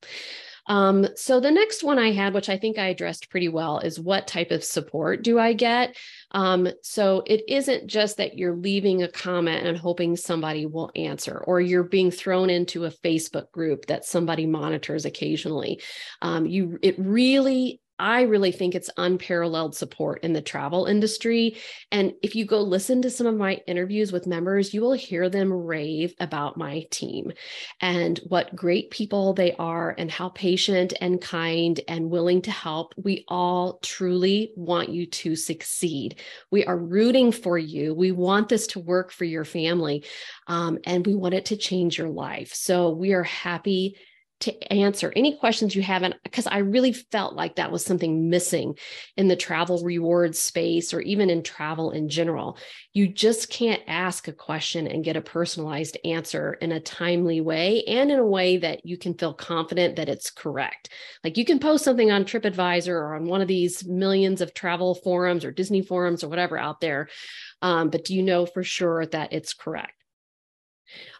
Um, 0.70 1.04
so 1.16 1.40
the 1.40 1.50
next 1.50 1.82
one 1.82 1.98
I 1.98 2.12
had, 2.12 2.32
which 2.32 2.48
I 2.48 2.56
think 2.56 2.78
I 2.78 2.86
addressed 2.86 3.28
pretty 3.28 3.48
well, 3.48 3.80
is 3.80 3.98
what 3.98 4.28
type 4.28 4.52
of 4.52 4.62
support 4.62 5.22
do 5.22 5.36
I 5.36 5.52
get? 5.52 5.96
Um, 6.30 6.68
so 6.82 7.24
it 7.26 7.42
isn't 7.48 7.88
just 7.88 8.18
that 8.18 8.38
you're 8.38 8.54
leaving 8.54 9.02
a 9.02 9.08
comment 9.08 9.66
and 9.66 9.76
hoping 9.76 10.16
somebody 10.16 10.66
will 10.66 10.92
answer, 10.94 11.42
or 11.44 11.60
you're 11.60 11.82
being 11.82 12.12
thrown 12.12 12.50
into 12.50 12.84
a 12.84 12.90
Facebook 12.92 13.50
group 13.50 13.86
that 13.86 14.04
somebody 14.04 14.46
monitors 14.46 15.04
occasionally. 15.04 15.82
Um, 16.22 16.46
you, 16.46 16.78
it 16.82 16.94
really 16.98 17.79
I 18.00 18.22
really 18.22 18.50
think 18.50 18.74
it's 18.74 18.88
unparalleled 18.96 19.76
support 19.76 20.24
in 20.24 20.32
the 20.32 20.40
travel 20.40 20.86
industry. 20.86 21.58
And 21.92 22.14
if 22.22 22.34
you 22.34 22.46
go 22.46 22.62
listen 22.62 23.02
to 23.02 23.10
some 23.10 23.26
of 23.26 23.36
my 23.36 23.60
interviews 23.66 24.10
with 24.10 24.26
members, 24.26 24.72
you 24.72 24.80
will 24.80 24.94
hear 24.94 25.28
them 25.28 25.52
rave 25.52 26.14
about 26.18 26.56
my 26.56 26.86
team 26.90 27.32
and 27.80 28.18
what 28.26 28.56
great 28.56 28.90
people 28.90 29.34
they 29.34 29.52
are 29.52 29.94
and 29.98 30.10
how 30.10 30.30
patient 30.30 30.94
and 31.00 31.20
kind 31.20 31.78
and 31.88 32.10
willing 32.10 32.40
to 32.42 32.50
help. 32.50 32.94
We 32.96 33.26
all 33.28 33.78
truly 33.82 34.52
want 34.56 34.88
you 34.88 35.04
to 35.06 35.36
succeed. 35.36 36.18
We 36.50 36.64
are 36.64 36.78
rooting 36.78 37.32
for 37.32 37.58
you. 37.58 37.94
We 37.94 38.12
want 38.12 38.48
this 38.48 38.66
to 38.68 38.80
work 38.80 39.12
for 39.12 39.24
your 39.26 39.44
family 39.44 40.04
um, 40.46 40.78
and 40.84 41.06
we 41.06 41.14
want 41.14 41.34
it 41.34 41.44
to 41.46 41.56
change 41.56 41.98
your 41.98 42.08
life. 42.08 42.54
So 42.54 42.90
we 42.90 43.12
are 43.12 43.24
happy 43.24 43.96
to 44.40 44.72
answer 44.72 45.12
any 45.14 45.36
questions 45.36 45.74
you 45.74 45.82
have. 45.82 46.02
And 46.02 46.14
because 46.24 46.46
I 46.46 46.58
really 46.58 46.92
felt 46.92 47.34
like 47.34 47.56
that 47.56 47.70
was 47.70 47.84
something 47.84 48.30
missing 48.30 48.76
in 49.16 49.28
the 49.28 49.36
travel 49.36 49.82
rewards 49.84 50.38
space 50.38 50.92
or 50.94 51.00
even 51.02 51.30
in 51.30 51.42
travel 51.42 51.90
in 51.90 52.08
general. 52.08 52.58
You 52.92 53.06
just 53.06 53.50
can't 53.50 53.82
ask 53.86 54.28
a 54.28 54.32
question 54.32 54.86
and 54.86 55.04
get 55.04 55.16
a 55.16 55.20
personalized 55.20 55.98
answer 56.04 56.54
in 56.54 56.72
a 56.72 56.80
timely 56.80 57.40
way 57.40 57.84
and 57.84 58.10
in 58.10 58.18
a 58.18 58.26
way 58.26 58.56
that 58.56 58.84
you 58.86 58.96
can 58.96 59.14
feel 59.14 59.34
confident 59.34 59.96
that 59.96 60.08
it's 60.08 60.30
correct. 60.30 60.88
Like 61.22 61.36
you 61.36 61.44
can 61.44 61.58
post 61.58 61.84
something 61.84 62.10
on 62.10 62.24
TripAdvisor 62.24 62.88
or 62.88 63.14
on 63.14 63.26
one 63.26 63.42
of 63.42 63.48
these 63.48 63.84
millions 63.86 64.40
of 64.40 64.54
travel 64.54 64.94
forums 64.94 65.44
or 65.44 65.52
Disney 65.52 65.82
forums 65.82 66.24
or 66.24 66.28
whatever 66.28 66.58
out 66.58 66.80
there. 66.80 67.08
Um, 67.62 67.90
but 67.90 68.06
do 68.06 68.14
you 68.14 68.22
know 68.22 68.46
for 68.46 68.64
sure 68.64 69.04
that 69.06 69.32
it's 69.34 69.52
correct? 69.52 69.99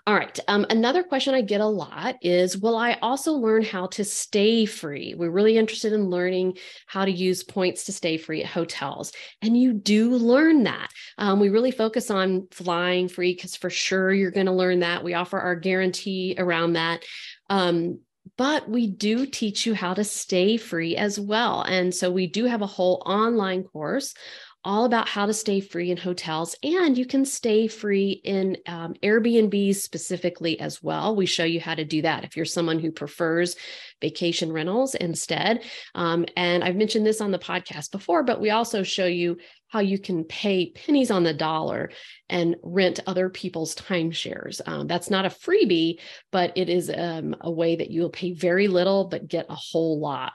All 0.06 0.14
right. 0.14 0.38
Um, 0.48 0.66
another 0.70 1.02
question 1.02 1.34
I 1.34 1.42
get 1.42 1.60
a 1.60 1.66
lot 1.66 2.16
is 2.22 2.56
Will 2.56 2.76
I 2.76 2.94
also 3.02 3.32
learn 3.32 3.62
how 3.62 3.86
to 3.88 4.04
stay 4.04 4.64
free? 4.64 5.14
We're 5.16 5.30
really 5.30 5.56
interested 5.58 5.92
in 5.92 6.10
learning 6.10 6.56
how 6.86 7.04
to 7.04 7.10
use 7.10 7.44
points 7.44 7.84
to 7.84 7.92
stay 7.92 8.16
free 8.16 8.42
at 8.42 8.48
hotels. 8.48 9.12
And 9.42 9.56
you 9.56 9.72
do 9.72 10.10
learn 10.10 10.64
that. 10.64 10.88
Um, 11.18 11.38
we 11.38 11.50
really 11.50 11.70
focus 11.70 12.10
on 12.10 12.48
flying 12.50 13.08
free 13.08 13.34
because 13.34 13.56
for 13.56 13.70
sure 13.70 14.12
you're 14.12 14.30
going 14.30 14.46
to 14.46 14.52
learn 14.52 14.80
that. 14.80 15.04
We 15.04 15.14
offer 15.14 15.38
our 15.38 15.54
guarantee 15.54 16.34
around 16.38 16.72
that. 16.72 17.04
Um, 17.48 18.00
but 18.36 18.68
we 18.68 18.86
do 18.86 19.26
teach 19.26 19.66
you 19.66 19.74
how 19.74 19.94
to 19.94 20.04
stay 20.04 20.56
free 20.56 20.96
as 20.96 21.18
well. 21.18 21.62
And 21.62 21.94
so 21.94 22.10
we 22.10 22.26
do 22.26 22.44
have 22.46 22.62
a 22.62 22.66
whole 22.66 23.02
online 23.04 23.64
course 23.64 24.14
all 24.62 24.84
about 24.84 25.08
how 25.08 25.24
to 25.24 25.32
stay 25.32 25.60
free 25.60 25.90
in 25.90 25.96
hotels 25.96 26.54
and 26.62 26.98
you 26.98 27.06
can 27.06 27.24
stay 27.24 27.66
free 27.66 28.20
in 28.24 28.58
um, 28.66 28.94
Airbnbs 29.02 29.76
specifically 29.76 30.60
as 30.60 30.82
well. 30.82 31.16
We 31.16 31.24
show 31.24 31.44
you 31.44 31.60
how 31.60 31.74
to 31.74 31.84
do 31.84 32.02
that 32.02 32.24
if 32.24 32.36
you're 32.36 32.44
someone 32.44 32.78
who 32.78 32.92
prefers 32.92 33.56
vacation 34.02 34.52
rentals 34.52 34.94
instead. 34.94 35.64
Um, 35.94 36.26
and 36.36 36.62
I've 36.62 36.76
mentioned 36.76 37.06
this 37.06 37.22
on 37.22 37.30
the 37.30 37.38
podcast 37.38 37.90
before, 37.90 38.22
but 38.22 38.40
we 38.40 38.50
also 38.50 38.82
show 38.82 39.06
you 39.06 39.38
how 39.68 39.80
you 39.80 39.98
can 39.98 40.24
pay 40.24 40.72
pennies 40.72 41.10
on 41.10 41.22
the 41.22 41.32
dollar 41.32 41.90
and 42.28 42.56
rent 42.62 43.00
other 43.06 43.30
people's 43.30 43.74
timeshares. 43.74 44.60
Um, 44.66 44.86
that's 44.86 45.10
not 45.10 45.24
a 45.24 45.30
freebie, 45.30 46.00
but 46.32 46.52
it 46.56 46.68
is 46.68 46.90
um, 46.94 47.34
a 47.40 47.50
way 47.50 47.76
that 47.76 47.90
you 47.90 48.02
will 48.02 48.10
pay 48.10 48.32
very 48.32 48.68
little 48.68 49.06
but 49.06 49.28
get 49.28 49.46
a 49.48 49.54
whole 49.54 50.00
lot. 50.00 50.32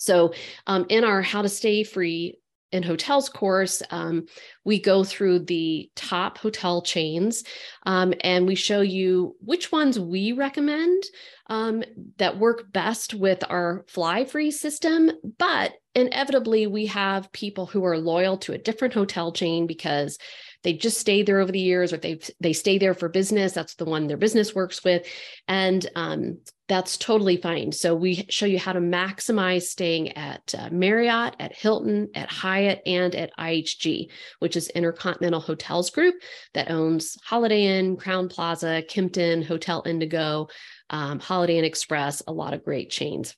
So, 0.00 0.32
um, 0.66 0.86
in 0.88 1.04
our 1.04 1.22
How 1.22 1.42
to 1.42 1.48
Stay 1.48 1.82
Free 1.82 2.38
in 2.70 2.82
hotels 2.82 3.28
course, 3.28 3.82
um, 3.90 4.26
we 4.64 4.80
go 4.80 5.04
through 5.04 5.40
the 5.40 5.90
top 5.96 6.38
hotel 6.38 6.82
chains 6.82 7.44
um, 7.86 8.12
and 8.22 8.46
we 8.46 8.54
show 8.54 8.80
you 8.80 9.36
which 9.40 9.72
ones 9.72 9.98
we 9.98 10.32
recommend 10.32 11.02
um, 11.48 11.82
that 12.18 12.38
work 12.38 12.70
best 12.72 13.14
with 13.14 13.42
our 13.48 13.84
fly 13.88 14.24
free 14.24 14.50
system. 14.50 15.10
But 15.38 15.74
inevitably, 15.94 16.66
we 16.66 16.86
have 16.86 17.32
people 17.32 17.66
who 17.66 17.84
are 17.84 17.98
loyal 17.98 18.36
to 18.38 18.52
a 18.52 18.58
different 18.58 18.94
hotel 18.94 19.32
chain 19.32 19.66
because 19.66 20.18
they 20.64 20.72
just 20.72 20.98
stayed 20.98 21.26
there 21.26 21.40
over 21.40 21.52
the 21.52 21.60
years 21.60 21.92
or 21.92 21.98
they 21.98 22.20
they 22.40 22.52
stay 22.52 22.78
there 22.78 22.94
for 22.94 23.08
business. 23.08 23.52
That's 23.52 23.74
the 23.76 23.84
one 23.84 24.06
their 24.06 24.16
business 24.16 24.54
works 24.54 24.82
with. 24.82 25.06
And 25.46 25.86
um, 25.94 26.38
that's 26.68 26.98
totally 26.98 27.38
fine. 27.38 27.72
So 27.72 27.94
we 27.94 28.26
show 28.28 28.44
you 28.44 28.58
how 28.58 28.72
to 28.72 28.80
maximize 28.80 29.62
staying 29.62 30.16
at 30.16 30.54
uh, 30.56 30.68
marriott 30.70 31.36
at 31.38 31.56
hilton 31.56 32.08
at 32.14 32.30
hyatt 32.30 32.82
and 32.86 33.14
at 33.14 33.32
ihg 33.38 34.10
which 34.40 34.56
is 34.56 34.68
intercontinental 34.70 35.40
hotels 35.40 35.90
group 35.90 36.14
that 36.54 36.70
owns 36.70 37.16
holiday 37.24 37.78
inn 37.78 37.96
Crowne 37.96 38.30
Plaza 38.30 38.82
kimpton 38.88 39.44
hotel 39.44 39.82
indigo 39.86 40.48
um, 40.90 41.18
holiday 41.18 41.58
inn 41.58 41.64
express 41.64 42.22
a 42.26 42.32
lot 42.32 42.52
of 42.52 42.64
great 42.64 42.90
chains 42.90 43.34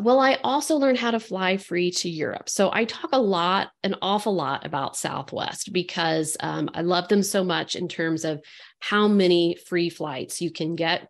well, 0.00 0.20
I 0.20 0.38
also 0.44 0.76
learned 0.76 0.98
how 0.98 1.10
to 1.10 1.20
fly 1.20 1.56
free 1.56 1.90
to 1.92 2.08
Europe. 2.08 2.48
So 2.48 2.70
I 2.72 2.84
talk 2.84 3.10
a 3.12 3.20
lot, 3.20 3.70
an 3.82 3.96
awful 4.02 4.34
lot 4.34 4.64
about 4.66 4.96
Southwest 4.96 5.72
because 5.72 6.36
um, 6.40 6.70
I 6.74 6.82
love 6.82 7.08
them 7.08 7.22
so 7.22 7.44
much 7.44 7.76
in 7.76 7.88
terms 7.88 8.24
of 8.24 8.40
how 8.80 9.08
many 9.08 9.56
free 9.66 9.90
flights 9.90 10.40
you 10.40 10.50
can 10.50 10.74
get 10.74 11.08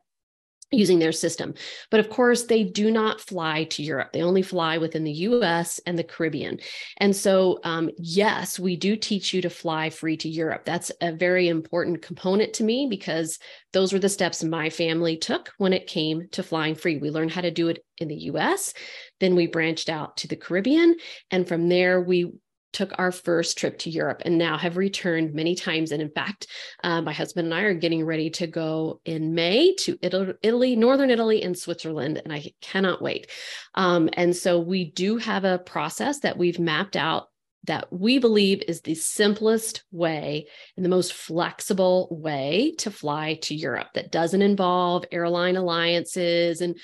using 0.72 0.98
their 0.98 1.12
system. 1.12 1.54
But 1.90 2.00
of 2.00 2.10
course, 2.10 2.44
they 2.44 2.64
do 2.64 2.90
not 2.90 3.20
fly 3.20 3.64
to 3.64 3.82
Europe. 3.82 4.12
They 4.12 4.22
only 4.22 4.42
fly 4.42 4.78
within 4.78 5.04
the 5.04 5.12
US 5.12 5.78
and 5.86 5.98
the 5.98 6.04
Caribbean. 6.04 6.58
And 6.96 7.14
so, 7.14 7.60
um, 7.64 7.90
yes, 7.98 8.58
we 8.58 8.76
do 8.76 8.96
teach 8.96 9.32
you 9.32 9.42
to 9.42 9.50
fly 9.50 9.90
free 9.90 10.16
to 10.18 10.28
Europe. 10.28 10.64
That's 10.64 10.90
a 11.00 11.12
very 11.12 11.48
important 11.48 12.02
component 12.02 12.54
to 12.54 12.64
me 12.64 12.86
because 12.88 13.38
those 13.72 13.92
were 13.92 13.98
the 13.98 14.08
steps 14.08 14.42
my 14.42 14.70
family 14.70 15.16
took 15.16 15.52
when 15.58 15.72
it 15.72 15.86
came 15.86 16.28
to 16.32 16.42
flying 16.42 16.74
free. 16.74 16.96
We 16.96 17.10
learned 17.10 17.32
how 17.32 17.42
to 17.42 17.50
do 17.50 17.68
it 17.68 17.84
in 17.98 18.08
the 18.08 18.22
US, 18.32 18.74
then 19.20 19.36
we 19.36 19.46
branched 19.46 19.88
out 19.88 20.16
to 20.18 20.28
the 20.28 20.36
Caribbean. 20.36 20.96
And 21.30 21.46
from 21.46 21.68
there, 21.68 22.00
we 22.00 22.32
took 22.72 22.92
our 22.98 23.12
first 23.12 23.58
trip 23.58 23.78
to 23.80 23.90
Europe 23.90 24.22
and 24.24 24.38
now 24.38 24.56
have 24.56 24.76
returned 24.76 25.34
many 25.34 25.54
times. 25.54 25.92
And 25.92 26.02
in 26.02 26.10
fact, 26.10 26.46
uh, 26.82 27.02
my 27.02 27.12
husband 27.12 27.46
and 27.46 27.54
I 27.54 27.62
are 27.62 27.74
getting 27.74 28.04
ready 28.04 28.30
to 28.30 28.46
go 28.46 29.00
in 29.04 29.34
May 29.34 29.74
to 29.80 29.98
Italy, 30.02 30.76
Northern 30.76 31.10
Italy, 31.10 31.42
and 31.42 31.56
Switzerland. 31.56 32.20
And 32.24 32.32
I 32.32 32.52
cannot 32.60 33.02
wait. 33.02 33.30
Um, 33.74 34.08
and 34.14 34.34
so 34.34 34.60
we 34.60 34.90
do 34.90 35.18
have 35.18 35.44
a 35.44 35.58
process 35.58 36.20
that 36.20 36.38
we've 36.38 36.58
mapped 36.58 36.96
out 36.96 37.28
that 37.64 37.92
we 37.92 38.18
believe 38.18 38.62
is 38.66 38.80
the 38.80 38.94
simplest 38.94 39.84
way 39.92 40.46
and 40.76 40.84
the 40.84 40.90
most 40.90 41.12
flexible 41.12 42.08
way 42.10 42.74
to 42.78 42.90
fly 42.90 43.34
to 43.34 43.54
Europe 43.54 43.88
that 43.94 44.10
doesn't 44.10 44.42
involve 44.42 45.04
airline 45.12 45.56
alliances 45.56 46.60
and 46.60 46.76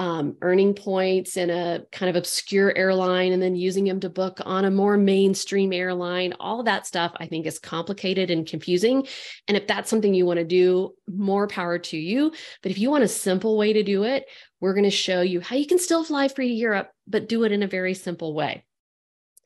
um, 0.00 0.34
earning 0.40 0.72
points 0.72 1.36
in 1.36 1.50
a 1.50 1.82
kind 1.92 2.08
of 2.08 2.16
obscure 2.16 2.74
airline 2.74 3.32
and 3.32 3.42
then 3.42 3.54
using 3.54 3.84
them 3.84 4.00
to 4.00 4.08
book 4.08 4.40
on 4.46 4.64
a 4.64 4.70
more 4.70 4.96
mainstream 4.96 5.74
airline. 5.74 6.32
All 6.40 6.62
that 6.62 6.86
stuff 6.86 7.12
I 7.16 7.26
think 7.26 7.44
is 7.44 7.58
complicated 7.58 8.30
and 8.30 8.46
confusing. 8.46 9.06
And 9.46 9.58
if 9.58 9.66
that's 9.66 9.90
something 9.90 10.14
you 10.14 10.24
want 10.24 10.38
to 10.38 10.44
do, 10.46 10.94
more 11.06 11.46
power 11.48 11.78
to 11.78 11.98
you. 11.98 12.32
But 12.62 12.70
if 12.70 12.78
you 12.78 12.90
want 12.90 13.04
a 13.04 13.08
simple 13.08 13.58
way 13.58 13.74
to 13.74 13.82
do 13.82 14.04
it, 14.04 14.24
we're 14.58 14.72
going 14.72 14.84
to 14.84 14.90
show 14.90 15.20
you 15.20 15.42
how 15.42 15.56
you 15.56 15.66
can 15.66 15.78
still 15.78 16.02
fly 16.02 16.28
free 16.28 16.48
to 16.48 16.54
Europe, 16.54 16.90
but 17.06 17.28
do 17.28 17.44
it 17.44 17.52
in 17.52 17.62
a 17.62 17.68
very 17.68 17.92
simple 17.92 18.32
way. 18.32 18.64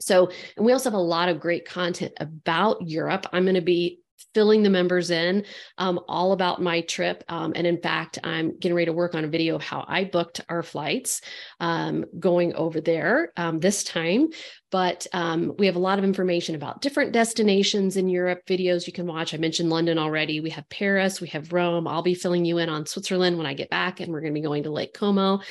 So, 0.00 0.30
and 0.56 0.64
we 0.64 0.70
also 0.70 0.88
have 0.88 0.96
a 0.96 1.02
lot 1.02 1.30
of 1.30 1.40
great 1.40 1.64
content 1.64 2.12
about 2.20 2.88
Europe. 2.88 3.26
I'm 3.32 3.42
going 3.42 3.56
to 3.56 3.60
be 3.60 4.03
filling 4.34 4.62
the 4.62 4.70
members 4.70 5.10
in 5.10 5.44
um, 5.78 6.00
all 6.08 6.32
about 6.32 6.60
my 6.60 6.80
trip. 6.82 7.22
Um, 7.28 7.52
and 7.54 7.66
in 7.66 7.80
fact, 7.80 8.18
I'm 8.24 8.56
getting 8.58 8.74
ready 8.74 8.86
to 8.86 8.92
work 8.92 9.14
on 9.14 9.24
a 9.24 9.28
video 9.28 9.54
of 9.54 9.62
how 9.62 9.84
I 9.86 10.04
booked 10.04 10.40
our 10.48 10.62
flights 10.62 11.20
um, 11.60 12.04
going 12.18 12.54
over 12.54 12.80
there 12.80 13.32
um, 13.36 13.60
this 13.60 13.84
time. 13.84 14.28
But 14.74 15.06
um, 15.12 15.54
we 15.56 15.66
have 15.66 15.76
a 15.76 15.78
lot 15.78 16.00
of 16.00 16.04
information 16.04 16.56
about 16.56 16.80
different 16.80 17.12
destinations 17.12 17.96
in 17.96 18.08
Europe, 18.08 18.44
videos 18.44 18.88
you 18.88 18.92
can 18.92 19.06
watch. 19.06 19.32
I 19.32 19.36
mentioned 19.36 19.70
London 19.70 20.00
already. 20.00 20.40
We 20.40 20.50
have 20.50 20.68
Paris, 20.68 21.20
we 21.20 21.28
have 21.28 21.52
Rome. 21.52 21.86
I'll 21.86 22.02
be 22.02 22.16
filling 22.16 22.44
you 22.44 22.58
in 22.58 22.68
on 22.68 22.84
Switzerland 22.84 23.38
when 23.38 23.46
I 23.46 23.54
get 23.54 23.70
back, 23.70 24.00
and 24.00 24.10
we're 24.10 24.20
going 24.20 24.34
to 24.34 24.40
be 24.40 24.44
going 24.44 24.64
to 24.64 24.72
Lake 24.72 24.92
Como. 24.92 25.42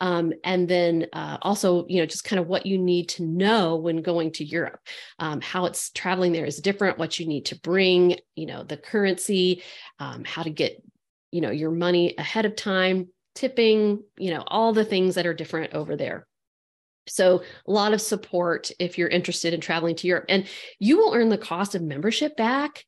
Um, 0.00 0.32
and 0.44 0.68
then 0.68 1.08
uh, 1.12 1.38
also, 1.42 1.86
you 1.88 1.98
know, 1.98 2.06
just 2.06 2.22
kind 2.22 2.38
of 2.38 2.46
what 2.46 2.66
you 2.66 2.78
need 2.78 3.08
to 3.08 3.24
know 3.24 3.74
when 3.74 4.00
going 4.00 4.30
to 4.34 4.44
Europe, 4.44 4.78
um, 5.18 5.40
how 5.40 5.64
it's 5.64 5.90
traveling 5.90 6.30
there 6.30 6.46
is 6.46 6.60
different, 6.60 6.98
what 6.98 7.18
you 7.18 7.26
need 7.26 7.46
to 7.46 7.58
bring, 7.58 8.20
you 8.36 8.46
know, 8.46 8.62
the 8.62 8.76
currency, 8.76 9.64
um, 9.98 10.22
how 10.22 10.44
to 10.44 10.50
get, 10.50 10.80
you 11.32 11.40
know, 11.40 11.50
your 11.50 11.72
money 11.72 12.14
ahead 12.16 12.44
of 12.44 12.54
time, 12.54 13.08
tipping, 13.34 14.04
you 14.16 14.32
know, 14.32 14.44
all 14.46 14.72
the 14.72 14.84
things 14.84 15.16
that 15.16 15.26
are 15.26 15.34
different 15.34 15.74
over 15.74 15.96
there. 15.96 16.27
So, 17.08 17.42
a 17.66 17.70
lot 17.70 17.92
of 17.92 18.00
support 18.00 18.70
if 18.78 18.98
you're 18.98 19.08
interested 19.08 19.54
in 19.54 19.60
traveling 19.60 19.96
to 19.96 20.06
Europe. 20.06 20.26
And 20.28 20.46
you 20.78 20.98
will 20.98 21.14
earn 21.14 21.28
the 21.28 21.38
cost 21.38 21.74
of 21.74 21.82
membership 21.82 22.36
back 22.36 22.84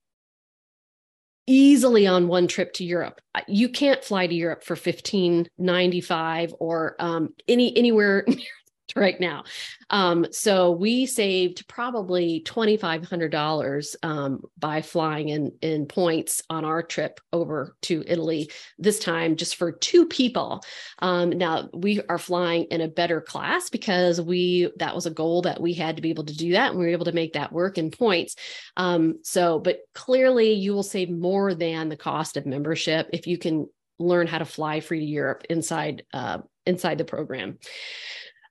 easily 1.46 2.06
on 2.06 2.28
one 2.28 2.46
trip 2.46 2.72
to 2.74 2.84
Europe. 2.84 3.20
You 3.48 3.68
can't 3.68 4.04
fly 4.04 4.26
to 4.26 4.34
Europe 4.34 4.62
for 4.62 4.74
1595 4.74 6.54
or 6.60 6.94
um, 7.00 7.34
any 7.48 7.76
anywhere 7.76 8.24
right 8.96 9.20
now. 9.20 9.44
Um, 9.88 10.26
so 10.30 10.70
we 10.70 11.06
saved 11.06 11.66
probably 11.68 12.42
$2,500 12.46 13.96
um, 14.02 14.42
by 14.58 14.82
flying 14.82 15.28
in, 15.28 15.52
in 15.60 15.86
points 15.86 16.42
on 16.48 16.64
our 16.64 16.82
trip 16.82 17.20
over 17.32 17.76
to 17.82 18.04
Italy, 18.06 18.50
this 18.78 18.98
time 18.98 19.36
just 19.36 19.56
for 19.56 19.72
two 19.72 20.06
people. 20.06 20.62
Um, 21.00 21.30
now 21.30 21.68
we 21.72 22.00
are 22.08 22.18
flying 22.18 22.64
in 22.64 22.80
a 22.80 22.88
better 22.88 23.20
class 23.20 23.70
because 23.70 24.20
we, 24.20 24.70
that 24.78 24.94
was 24.94 25.06
a 25.06 25.10
goal 25.10 25.42
that 25.42 25.60
we 25.60 25.74
had 25.74 25.96
to 25.96 26.02
be 26.02 26.10
able 26.10 26.24
to 26.24 26.36
do 26.36 26.52
that. 26.52 26.70
And 26.70 26.78
we 26.78 26.86
were 26.86 26.92
able 26.92 27.06
to 27.06 27.12
make 27.12 27.32
that 27.34 27.52
work 27.52 27.78
in 27.78 27.90
points. 27.90 28.36
Um, 28.76 29.20
so, 29.22 29.58
but 29.58 29.80
clearly 29.94 30.52
you 30.52 30.72
will 30.72 30.82
save 30.82 31.10
more 31.10 31.54
than 31.54 31.88
the 31.88 31.96
cost 31.96 32.36
of 32.36 32.46
membership 32.46 33.10
if 33.12 33.26
you 33.26 33.38
can 33.38 33.66
learn 33.98 34.26
how 34.26 34.38
to 34.38 34.44
fly 34.44 34.80
free 34.80 35.00
to 35.00 35.06
Europe 35.06 35.44
inside, 35.50 36.04
uh, 36.12 36.38
inside 36.66 36.98
the 36.98 37.04
program. 37.04 37.58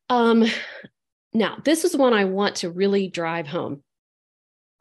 Um, 0.10 0.46
now, 1.34 1.58
this 1.63 1.86
is 1.86 1.96
one 1.96 2.13
I 2.13 2.25
want 2.25 2.58
to 2.58 2.72
really 2.72 3.08
drive 3.08 3.48
home. 3.48 3.84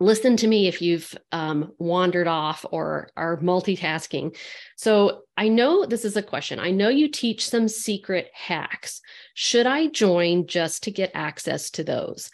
Listen 0.00 0.36
to 0.36 0.46
me 0.46 0.68
if 0.68 0.80
you've 0.80 1.12
um, 1.32 1.72
wandered 1.78 2.28
off 2.28 2.64
or 2.70 3.10
are 3.16 3.36
multitasking. 3.38 4.36
So, 4.76 5.22
I 5.36 5.48
know 5.48 5.86
this 5.86 6.04
is 6.04 6.16
a 6.16 6.22
question. 6.22 6.58
I 6.58 6.70
know 6.70 6.88
you 6.88 7.08
teach 7.08 7.48
some 7.48 7.68
secret 7.68 8.30
hacks. 8.32 9.00
Should 9.34 9.66
I 9.66 9.88
join 9.88 10.46
just 10.46 10.84
to 10.84 10.90
get 10.90 11.10
access 11.14 11.70
to 11.72 11.84
those? 11.84 12.30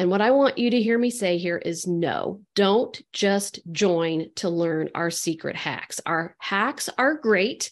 And 0.00 0.08
what 0.08 0.22
I 0.22 0.30
want 0.30 0.56
you 0.56 0.70
to 0.70 0.80
hear 0.80 0.96
me 0.96 1.10
say 1.10 1.36
here 1.36 1.58
is 1.58 1.86
no, 1.86 2.40
don't 2.54 2.98
just 3.12 3.60
join 3.70 4.30
to 4.36 4.48
learn 4.48 4.88
our 4.94 5.10
secret 5.10 5.56
hacks. 5.56 6.00
Our 6.06 6.34
hacks 6.38 6.88
are 6.96 7.18
great, 7.18 7.70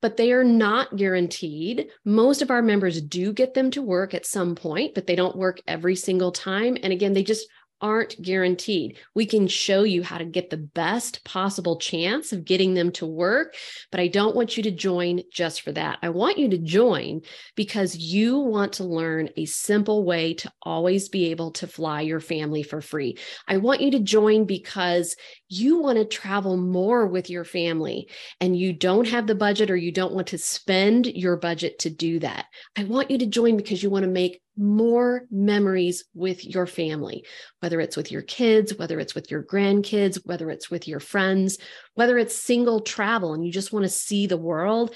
but 0.00 0.16
they 0.16 0.30
are 0.30 0.44
not 0.44 0.94
guaranteed. 0.94 1.88
Most 2.04 2.42
of 2.42 2.52
our 2.52 2.62
members 2.62 3.02
do 3.02 3.32
get 3.32 3.54
them 3.54 3.72
to 3.72 3.82
work 3.82 4.14
at 4.14 4.24
some 4.24 4.54
point, 4.54 4.94
but 4.94 5.08
they 5.08 5.16
don't 5.16 5.36
work 5.36 5.60
every 5.66 5.96
single 5.96 6.30
time. 6.30 6.78
And 6.80 6.92
again, 6.92 7.12
they 7.12 7.24
just 7.24 7.48
aren't 7.84 8.20
guaranteed. 8.22 8.96
We 9.14 9.26
can 9.26 9.46
show 9.46 9.82
you 9.82 10.02
how 10.02 10.16
to 10.16 10.24
get 10.24 10.48
the 10.48 10.56
best 10.56 11.22
possible 11.22 11.76
chance 11.76 12.32
of 12.32 12.46
getting 12.46 12.72
them 12.72 12.90
to 12.92 13.04
work, 13.04 13.56
but 13.90 14.00
I 14.00 14.08
don't 14.08 14.34
want 14.34 14.56
you 14.56 14.62
to 14.62 14.70
join 14.70 15.20
just 15.30 15.60
for 15.60 15.70
that. 15.72 15.98
I 16.00 16.08
want 16.08 16.38
you 16.38 16.48
to 16.48 16.56
join 16.56 17.20
because 17.56 17.94
you 17.94 18.38
want 18.38 18.72
to 18.74 18.84
learn 18.84 19.28
a 19.36 19.44
simple 19.44 20.02
way 20.02 20.32
to 20.32 20.50
always 20.62 21.10
be 21.10 21.26
able 21.26 21.50
to 21.52 21.66
fly 21.66 22.00
your 22.00 22.20
family 22.20 22.62
for 22.62 22.80
free. 22.80 23.18
I 23.46 23.58
want 23.58 23.82
you 23.82 23.90
to 23.90 24.00
join 24.00 24.46
because 24.46 25.14
you 25.58 25.78
want 25.78 25.98
to 25.98 26.04
travel 26.04 26.56
more 26.56 27.06
with 27.06 27.30
your 27.30 27.44
family 27.44 28.08
and 28.40 28.56
you 28.56 28.72
don't 28.72 29.08
have 29.08 29.26
the 29.26 29.34
budget 29.34 29.70
or 29.70 29.76
you 29.76 29.92
don't 29.92 30.14
want 30.14 30.28
to 30.28 30.38
spend 30.38 31.06
your 31.06 31.36
budget 31.36 31.78
to 31.80 31.90
do 31.90 32.18
that. 32.20 32.46
I 32.76 32.84
want 32.84 33.10
you 33.10 33.18
to 33.18 33.26
join 33.26 33.56
because 33.56 33.82
you 33.82 33.90
want 33.90 34.04
to 34.04 34.10
make 34.10 34.40
more 34.56 35.22
memories 35.30 36.04
with 36.14 36.44
your 36.44 36.66
family, 36.66 37.24
whether 37.60 37.80
it's 37.80 37.96
with 37.96 38.12
your 38.12 38.22
kids, 38.22 38.74
whether 38.76 39.00
it's 39.00 39.14
with 39.14 39.30
your 39.30 39.42
grandkids, 39.42 40.20
whether 40.24 40.50
it's 40.50 40.70
with 40.70 40.86
your 40.86 41.00
friends, 41.00 41.58
whether 41.94 42.18
it's 42.18 42.36
single 42.36 42.80
travel 42.80 43.34
and 43.34 43.44
you 43.44 43.52
just 43.52 43.72
want 43.72 43.84
to 43.84 43.88
see 43.90 44.26
the 44.26 44.36
world 44.36 44.94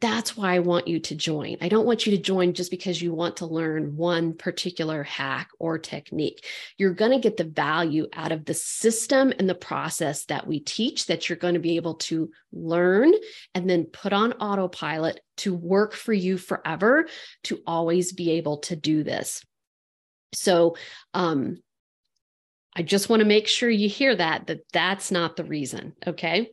that's 0.00 0.36
why 0.36 0.54
I 0.54 0.58
want 0.60 0.88
you 0.88 0.98
to 1.00 1.14
join. 1.14 1.56
I 1.60 1.68
don't 1.68 1.86
want 1.86 2.06
you 2.06 2.16
to 2.16 2.22
join 2.22 2.54
just 2.54 2.70
because 2.70 3.00
you 3.00 3.12
want 3.12 3.36
to 3.36 3.46
learn 3.46 3.96
one 3.96 4.34
particular 4.34 5.02
hack 5.02 5.50
or 5.58 5.78
technique. 5.78 6.44
You're 6.78 6.94
going 6.94 7.12
to 7.12 7.18
get 7.18 7.36
the 7.36 7.44
value 7.44 8.08
out 8.12 8.32
of 8.32 8.44
the 8.44 8.54
system 8.54 9.32
and 9.38 9.48
the 9.48 9.54
process 9.54 10.24
that 10.26 10.46
we 10.46 10.60
teach 10.60 11.06
that 11.06 11.28
you're 11.28 11.36
going 11.38 11.54
to 11.54 11.60
be 11.60 11.76
able 11.76 11.94
to 11.94 12.30
learn 12.52 13.12
and 13.54 13.68
then 13.68 13.84
put 13.84 14.12
on 14.12 14.32
autopilot 14.34 15.20
to 15.38 15.54
work 15.54 15.92
for 15.92 16.12
you 16.12 16.38
forever 16.38 17.06
to 17.44 17.60
always 17.66 18.12
be 18.12 18.32
able 18.32 18.58
to 18.58 18.74
do 18.74 19.04
this. 19.04 19.44
So, 20.32 20.76
um, 21.14 21.58
I 22.76 22.82
just 22.82 23.08
want 23.08 23.20
to 23.20 23.26
make 23.26 23.48
sure 23.48 23.68
you 23.68 23.88
hear 23.88 24.14
that 24.14 24.46
that 24.46 24.60
that's 24.72 25.10
not 25.10 25.34
the 25.34 25.42
reason. 25.42 25.94
Okay. 26.06 26.50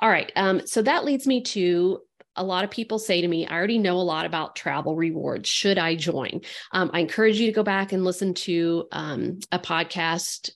All 0.00 0.08
right. 0.08 0.32
Um, 0.34 0.66
so 0.66 0.82
that 0.82 1.04
leads 1.04 1.24
me 1.24 1.42
to 1.42 2.00
a 2.38 2.44
lot 2.44 2.64
of 2.64 2.70
people 2.70 2.98
say 2.98 3.20
to 3.20 3.28
me, 3.28 3.46
I 3.46 3.54
already 3.54 3.78
know 3.78 3.98
a 3.98 4.02
lot 4.02 4.24
about 4.24 4.56
travel 4.56 4.96
rewards. 4.96 5.48
Should 5.48 5.78
I 5.78 5.96
join? 5.96 6.40
Um, 6.72 6.90
I 6.92 7.00
encourage 7.00 7.38
you 7.38 7.46
to 7.46 7.52
go 7.52 7.62
back 7.62 7.92
and 7.92 8.04
listen 8.04 8.34
to 8.34 8.88
um, 8.92 9.40
a 9.52 9.58
podcast. 9.58 10.50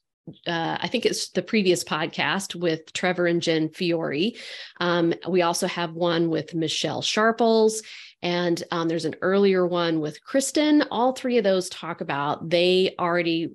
Uh, 0.46 0.78
I 0.80 0.88
think 0.88 1.04
it's 1.04 1.30
the 1.30 1.42
previous 1.42 1.82
podcast 1.82 2.54
with 2.54 2.92
Trevor 2.92 3.26
and 3.26 3.42
Jen 3.42 3.68
Fiore. 3.70 4.36
Um, 4.80 5.12
we 5.28 5.42
also 5.42 5.66
have 5.66 5.92
one 5.92 6.30
with 6.30 6.54
Michelle 6.54 7.02
Sharples. 7.02 7.82
And 8.22 8.62
um, 8.70 8.88
there's 8.88 9.04
an 9.04 9.16
earlier 9.20 9.66
one 9.66 9.98
with 9.98 10.22
Kristen. 10.22 10.84
All 10.92 11.12
three 11.12 11.38
of 11.38 11.44
those 11.44 11.68
talk 11.68 12.00
about 12.00 12.48
they 12.48 12.94
already 12.98 13.50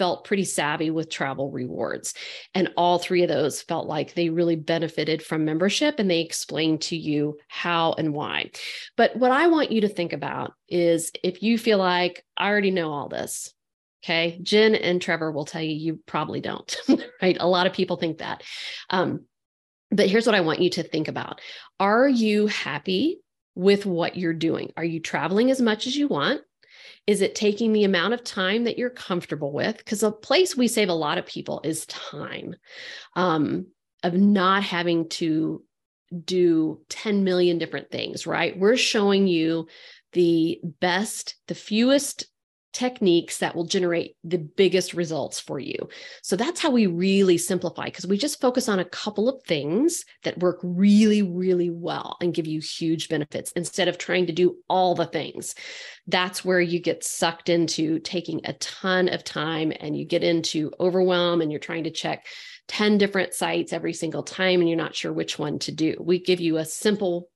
felt 0.00 0.24
pretty 0.24 0.44
savvy 0.44 0.88
with 0.88 1.10
travel 1.10 1.50
rewards. 1.50 2.14
And 2.54 2.72
all 2.74 2.98
three 2.98 3.22
of 3.22 3.28
those 3.28 3.60
felt 3.60 3.86
like 3.86 4.14
they 4.14 4.30
really 4.30 4.56
benefited 4.56 5.22
from 5.22 5.44
membership 5.44 5.96
and 5.98 6.10
they 6.10 6.20
explained 6.20 6.80
to 6.84 6.96
you 6.96 7.36
how 7.48 7.92
and 7.98 8.14
why. 8.14 8.52
But 8.96 9.14
what 9.16 9.30
I 9.30 9.48
want 9.48 9.72
you 9.72 9.82
to 9.82 9.88
think 9.88 10.14
about 10.14 10.54
is 10.70 11.12
if 11.22 11.42
you 11.42 11.58
feel 11.58 11.76
like 11.76 12.24
I 12.34 12.48
already 12.48 12.70
know 12.70 12.90
all 12.90 13.10
this, 13.10 13.52
okay, 14.02 14.40
Jen 14.42 14.74
and 14.74 15.02
Trevor 15.02 15.32
will 15.32 15.44
tell 15.44 15.60
you 15.60 15.74
you 15.74 16.00
probably 16.06 16.40
don't, 16.40 16.74
right? 17.22 17.36
A 17.38 17.46
lot 17.46 17.66
of 17.66 17.74
people 17.74 17.98
think 17.98 18.18
that. 18.18 18.42
Um, 18.88 19.26
but 19.90 20.08
here's 20.08 20.24
what 20.24 20.34
I 20.34 20.40
want 20.40 20.60
you 20.60 20.70
to 20.70 20.82
think 20.82 21.08
about 21.08 21.42
Are 21.78 22.08
you 22.08 22.46
happy 22.46 23.20
with 23.54 23.84
what 23.84 24.16
you're 24.16 24.32
doing? 24.32 24.72
Are 24.78 24.84
you 24.84 24.98
traveling 24.98 25.50
as 25.50 25.60
much 25.60 25.86
as 25.86 25.94
you 25.94 26.08
want? 26.08 26.40
Is 27.06 27.22
it 27.22 27.34
taking 27.34 27.72
the 27.72 27.84
amount 27.84 28.14
of 28.14 28.22
time 28.22 28.64
that 28.64 28.78
you're 28.78 28.90
comfortable 28.90 29.52
with? 29.52 29.76
Because 29.78 30.02
a 30.02 30.12
place 30.12 30.56
we 30.56 30.68
save 30.68 30.88
a 30.88 30.94
lot 30.94 31.18
of 31.18 31.26
people 31.26 31.60
is 31.64 31.86
time 31.86 32.54
um, 33.16 33.66
of 34.02 34.14
not 34.14 34.62
having 34.62 35.08
to 35.10 35.64
do 36.24 36.80
10 36.88 37.24
million 37.24 37.58
different 37.58 37.90
things, 37.90 38.26
right? 38.26 38.58
We're 38.58 38.76
showing 38.76 39.26
you 39.26 39.68
the 40.12 40.60
best, 40.62 41.36
the 41.46 41.54
fewest 41.54 42.26
techniques 42.72 43.38
that 43.38 43.56
will 43.56 43.64
generate 43.64 44.16
the 44.22 44.38
biggest 44.38 44.94
results 44.94 45.40
for 45.40 45.58
you. 45.58 45.88
So 46.22 46.36
that's 46.36 46.60
how 46.60 46.70
we 46.70 46.86
really 46.86 47.36
simplify 47.36 47.86
because 47.86 48.06
we 48.06 48.16
just 48.16 48.40
focus 48.40 48.68
on 48.68 48.78
a 48.78 48.84
couple 48.84 49.28
of 49.28 49.42
things 49.42 50.04
that 50.22 50.38
work 50.38 50.60
really, 50.62 51.22
really 51.22 51.70
well 51.70 52.16
and 52.20 52.34
give 52.34 52.46
you 52.46 52.60
huge 52.60 53.08
benefits 53.08 53.52
instead 53.52 53.88
of 53.88 53.98
trying 53.98 54.26
to 54.26 54.32
do 54.32 54.56
all 54.68 54.94
the 54.94 55.06
things. 55.06 55.54
That's 56.06 56.44
where 56.44 56.60
you 56.60 56.80
get 56.80 57.04
sucked 57.04 57.48
into 57.48 57.98
taking 57.98 58.40
a 58.44 58.52
ton 58.54 59.08
of 59.08 59.24
time 59.24 59.72
and 59.80 59.96
you 59.96 60.04
get 60.04 60.22
into 60.22 60.70
overwhelm 60.78 61.40
and 61.40 61.50
you're 61.50 61.60
trying 61.60 61.84
to 61.84 61.90
check 61.90 62.26
10 62.68 62.98
different 62.98 63.34
sites 63.34 63.72
every 63.72 63.92
single 63.92 64.22
time 64.22 64.60
and 64.60 64.68
you're 64.68 64.78
not 64.78 64.94
sure 64.94 65.12
which 65.12 65.38
one 65.38 65.58
to 65.60 65.72
do. 65.72 65.96
We 65.98 66.20
give 66.20 66.40
you 66.40 66.58
a 66.58 66.64
simple 66.64 67.28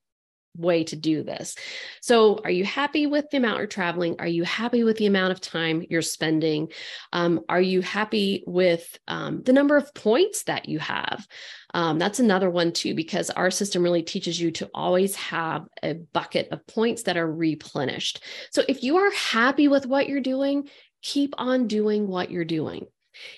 way 0.56 0.84
to 0.84 0.96
do 0.96 1.22
this. 1.22 1.56
So, 2.00 2.40
are 2.44 2.50
you 2.50 2.64
happy 2.64 3.06
with 3.06 3.30
the 3.30 3.38
amount 3.38 3.58
you're 3.58 3.66
traveling? 3.66 4.16
Are 4.18 4.26
you 4.26 4.44
happy 4.44 4.84
with 4.84 4.96
the 4.96 5.06
amount 5.06 5.32
of 5.32 5.40
time 5.40 5.84
you're 5.88 6.02
spending? 6.02 6.68
Um, 7.12 7.40
are 7.48 7.60
you 7.60 7.80
happy 7.80 8.44
with 8.46 8.98
um, 9.08 9.42
the 9.42 9.52
number 9.52 9.76
of 9.76 9.92
points 9.94 10.44
that 10.44 10.68
you 10.68 10.78
have? 10.78 11.26
Um, 11.72 11.98
that's 11.98 12.20
another 12.20 12.50
one, 12.50 12.72
too, 12.72 12.94
because 12.94 13.30
our 13.30 13.50
system 13.50 13.82
really 13.82 14.02
teaches 14.02 14.40
you 14.40 14.50
to 14.52 14.70
always 14.74 15.16
have 15.16 15.66
a 15.82 15.94
bucket 15.94 16.48
of 16.52 16.66
points 16.66 17.04
that 17.04 17.16
are 17.16 17.30
replenished. 17.30 18.22
So, 18.50 18.62
if 18.68 18.82
you 18.82 18.98
are 18.98 19.10
happy 19.12 19.68
with 19.68 19.86
what 19.86 20.08
you're 20.08 20.20
doing, 20.20 20.68
keep 21.02 21.34
on 21.36 21.66
doing 21.68 22.08
what 22.08 22.30
you're 22.30 22.44
doing. 22.44 22.86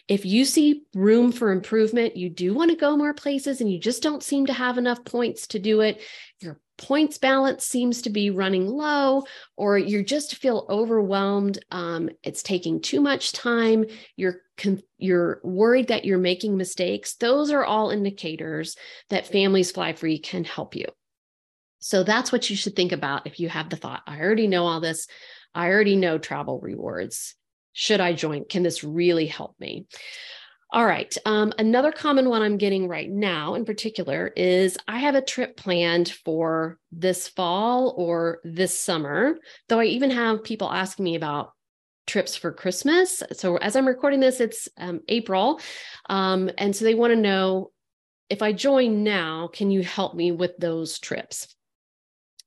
If 0.08 0.24
you 0.24 0.44
see 0.44 0.84
room 0.94 1.32
for 1.32 1.52
improvement, 1.52 2.16
you 2.16 2.30
do 2.30 2.54
want 2.54 2.70
to 2.70 2.76
go 2.76 2.96
more 2.96 3.14
places 3.14 3.60
and 3.60 3.70
you 3.70 3.78
just 3.78 4.02
don't 4.02 4.22
seem 4.22 4.46
to 4.46 4.52
have 4.52 4.78
enough 4.78 5.04
points 5.04 5.46
to 5.48 5.58
do 5.58 5.80
it, 5.80 6.02
your 6.40 6.60
points 6.78 7.18
balance 7.18 7.64
seems 7.64 8.02
to 8.02 8.10
be 8.10 8.30
running 8.30 8.66
low, 8.66 9.24
or 9.56 9.78
you 9.78 10.02
just 10.04 10.36
feel 10.36 10.66
overwhelmed, 10.68 11.58
um, 11.70 12.10
it's 12.22 12.42
taking 12.42 12.80
too 12.80 13.00
much 13.00 13.32
time, 13.32 13.86
you're 14.16 14.42
you're 14.98 15.40
worried 15.42 15.88
that 15.88 16.04
you're 16.04 16.18
making 16.18 16.56
mistakes, 16.56 17.16
those 17.16 17.50
are 17.50 17.64
all 17.64 17.90
indicators 17.90 18.76
that 19.10 19.26
Families 19.26 19.70
Fly 19.70 19.92
Free 19.92 20.18
can 20.18 20.44
help 20.44 20.74
you. 20.74 20.86
So 21.78 22.02
that's 22.02 22.32
what 22.32 22.48
you 22.50 22.56
should 22.56 22.74
think 22.74 22.92
about 22.92 23.26
if 23.26 23.38
you 23.38 23.48
have 23.48 23.70
the 23.70 23.76
thought, 23.76 24.02
I 24.06 24.20
already 24.20 24.46
know 24.46 24.66
all 24.66 24.80
this. 24.80 25.06
I 25.54 25.68
already 25.68 25.96
know 25.96 26.18
travel 26.18 26.60
rewards. 26.60 27.34
Should 27.78 28.00
I 28.00 28.14
join? 28.14 28.46
Can 28.46 28.62
this 28.62 28.82
really 28.82 29.26
help 29.26 29.54
me? 29.60 29.86
All 30.72 30.86
right. 30.86 31.14
Um, 31.26 31.52
another 31.58 31.92
common 31.92 32.30
one 32.30 32.40
I'm 32.40 32.56
getting 32.56 32.88
right 32.88 33.10
now 33.10 33.54
in 33.54 33.66
particular 33.66 34.32
is 34.34 34.78
I 34.88 34.98
have 35.00 35.14
a 35.14 35.20
trip 35.20 35.58
planned 35.58 36.08
for 36.08 36.78
this 36.90 37.28
fall 37.28 37.94
or 37.98 38.38
this 38.44 38.78
summer, 38.78 39.36
though 39.68 39.78
I 39.78 39.84
even 39.84 40.10
have 40.10 40.42
people 40.42 40.72
asking 40.72 41.04
me 41.04 41.16
about 41.16 41.52
trips 42.06 42.34
for 42.34 42.50
Christmas. 42.50 43.22
So 43.34 43.58
as 43.58 43.76
I'm 43.76 43.86
recording 43.86 44.20
this, 44.20 44.40
it's 44.40 44.70
um, 44.78 45.02
April. 45.08 45.60
Um, 46.08 46.50
and 46.56 46.74
so 46.74 46.86
they 46.86 46.94
want 46.94 47.12
to 47.12 47.20
know 47.20 47.72
if 48.30 48.40
I 48.40 48.52
join 48.52 49.04
now, 49.04 49.50
can 49.52 49.70
you 49.70 49.82
help 49.82 50.14
me 50.14 50.32
with 50.32 50.56
those 50.56 50.98
trips? 50.98 51.55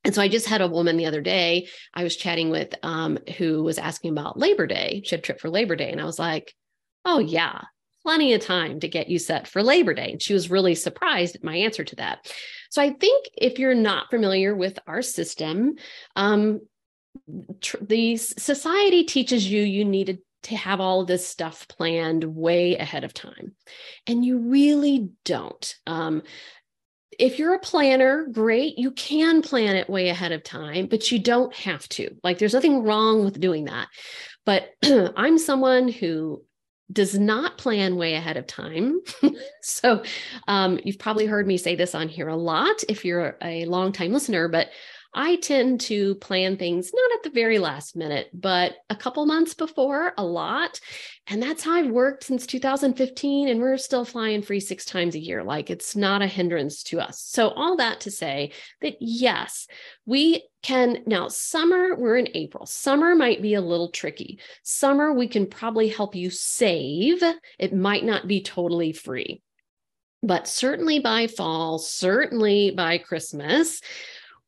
And 0.04 0.16
so 0.16 0.22
I 0.22 0.28
just 0.28 0.48
had 0.48 0.62
a 0.62 0.68
woman 0.68 0.98
the 0.98 1.06
other 1.06 1.22
day 1.22 1.68
I 1.94 2.04
was 2.04 2.16
chatting 2.16 2.50
with 2.50 2.74
um, 2.84 3.18
who 3.38 3.64
was 3.64 3.78
asking 3.78 4.12
about 4.12 4.40
Labor 4.40 4.66
Day. 4.66 5.02
She 5.06 5.12
had 5.12 5.20
a 5.20 5.24
trip 5.24 5.40
for 5.40 5.50
Labor 5.50 5.76
Day. 5.76 5.92
And 5.92 6.00
I 6.00 6.06
was 6.06 6.20
like, 6.20 6.54
oh, 7.06 7.20
yeah, 7.20 7.62
plenty 8.04 8.34
of 8.34 8.42
time 8.42 8.80
to 8.80 8.88
get 8.88 9.10
you 9.10 9.20
set 9.20 9.48
for 9.48 9.62
Labor 9.62 9.94
Day. 9.94 10.12
And 10.12 10.22
she 10.22 10.34
was 10.34 10.50
really 10.50 10.76
surprised 10.76 11.36
at 11.36 11.44
my 11.44 11.56
answer 11.56 11.84
to 11.84 11.96
that. 11.98 12.32
So 12.70 12.82
I 12.82 12.92
think 12.92 13.28
if 13.36 13.60
you're 13.60 13.76
not 13.76 14.10
familiar 14.10 14.56
with 14.56 14.80
our 14.88 15.02
system, 15.02 15.76
um, 16.16 16.62
tr- 17.62 17.78
the 17.82 18.16
society 18.18 19.04
teaches 19.04 19.50
you 19.50 19.62
you 19.62 19.84
needed 19.84 20.20
to 20.44 20.56
have 20.56 20.80
all 20.80 21.04
this 21.04 21.28
stuff 21.28 21.68
planned 21.68 22.24
way 22.24 22.78
ahead 22.78 23.04
of 23.04 23.14
time. 23.14 23.54
And 24.08 24.24
you 24.24 24.38
really 24.38 25.10
don't. 25.26 25.76
Um, 25.86 26.24
if 27.20 27.38
you're 27.38 27.54
a 27.54 27.60
planner, 27.60 28.26
great, 28.32 28.80
you 28.80 28.92
can 28.92 29.42
plan 29.42 29.76
it 29.76 29.90
way 29.90 30.08
ahead 30.10 30.32
of 30.32 30.44
time, 30.44 30.88
but 30.88 31.12
you 31.12 31.20
don't 31.20 31.54
have 31.54 31.88
to. 31.90 32.16
Like, 32.24 32.38
there's 32.38 32.54
nothing 32.54 32.84
wrong 32.84 33.26
with 33.26 33.40
doing 33.40 33.66
that. 33.66 33.90
But 34.46 34.70
I'm 35.16 35.38
someone 35.38 35.90
who 35.90 36.44
does 36.92 37.20
not 37.20 37.58
plan 37.58 37.98
way 37.98 38.16
ahead 38.16 38.38
of 38.38 38.48
time. 38.48 39.02
so, 39.62 40.04
um, 40.48 40.80
you've 40.84 40.98
probably 40.98 41.26
heard 41.26 41.46
me 41.46 41.58
say 41.58 41.76
this 41.76 41.94
on 41.94 42.08
here 42.08 42.30
a 42.30 42.36
lot 42.36 42.84
if 42.88 43.04
you're 43.06 43.38
a 43.44 43.66
long-time 43.66 44.14
listener, 44.14 44.48
but 44.48 44.70
I 45.14 45.38
tend 45.38 45.82
to 45.82 46.16
plan 46.16 46.58
things 46.58 46.92
not 46.94 47.12
at 47.18 47.24
the 47.24 47.34
very 47.34 47.58
last 47.58 47.96
minute, 47.96 48.30
but 48.34 48.76
a 48.90 48.96
couple 48.96 49.26
months 49.26 49.56
before, 49.56 50.14
a 50.18 50.24
lot. 50.24 50.80
And 51.28 51.42
that's 51.42 51.64
how 51.64 51.74
I've 51.74 51.90
worked 51.90 52.26
since 52.26 52.46
2015. 52.46 53.48
And 53.48 53.60
we're 53.60 53.78
still 53.78 54.06
flying 54.06 54.44
free 54.44 54.60
six 54.60 54.86
times 54.86 55.16
a 55.16 55.20
year. 55.20 55.44
Like 55.44 55.70
it's 55.70 55.96
not 55.96 56.22
a 56.22 56.28
hindrance 56.28 56.84
to 56.84 57.00
us. 57.00 57.22
So, 57.22 57.50
all 57.50 57.78
that 57.78 58.02
to 58.02 58.12
say 58.12 58.52
that 58.82 58.98
yes, 59.00 59.68
we 60.06 60.44
can 60.62 61.04
now, 61.08 61.28
summer, 61.28 61.96
we're 61.96 62.18
in 62.18 62.30
April. 62.36 62.66
Summer 62.66 63.16
might 63.16 63.42
be 63.42 63.56
a 63.56 63.62
little 63.62 63.90
tricky. 63.90 64.40
Summer, 64.64 65.14
we 65.14 65.28
can 65.28 65.48
probably 65.48 65.88
help 65.88 66.16
you 66.16 66.30
save. 66.30 67.24
It 67.58 67.74
might 67.74 68.04
not 68.04 68.28
be 68.28 68.44
totally 68.44 68.92
free. 68.92 69.42
But 70.22 70.48
certainly 70.48 71.00
by 71.00 71.28
fall, 71.28 71.80
certainly 71.80 72.72
by 72.72 72.98
Christmas, 72.98 73.82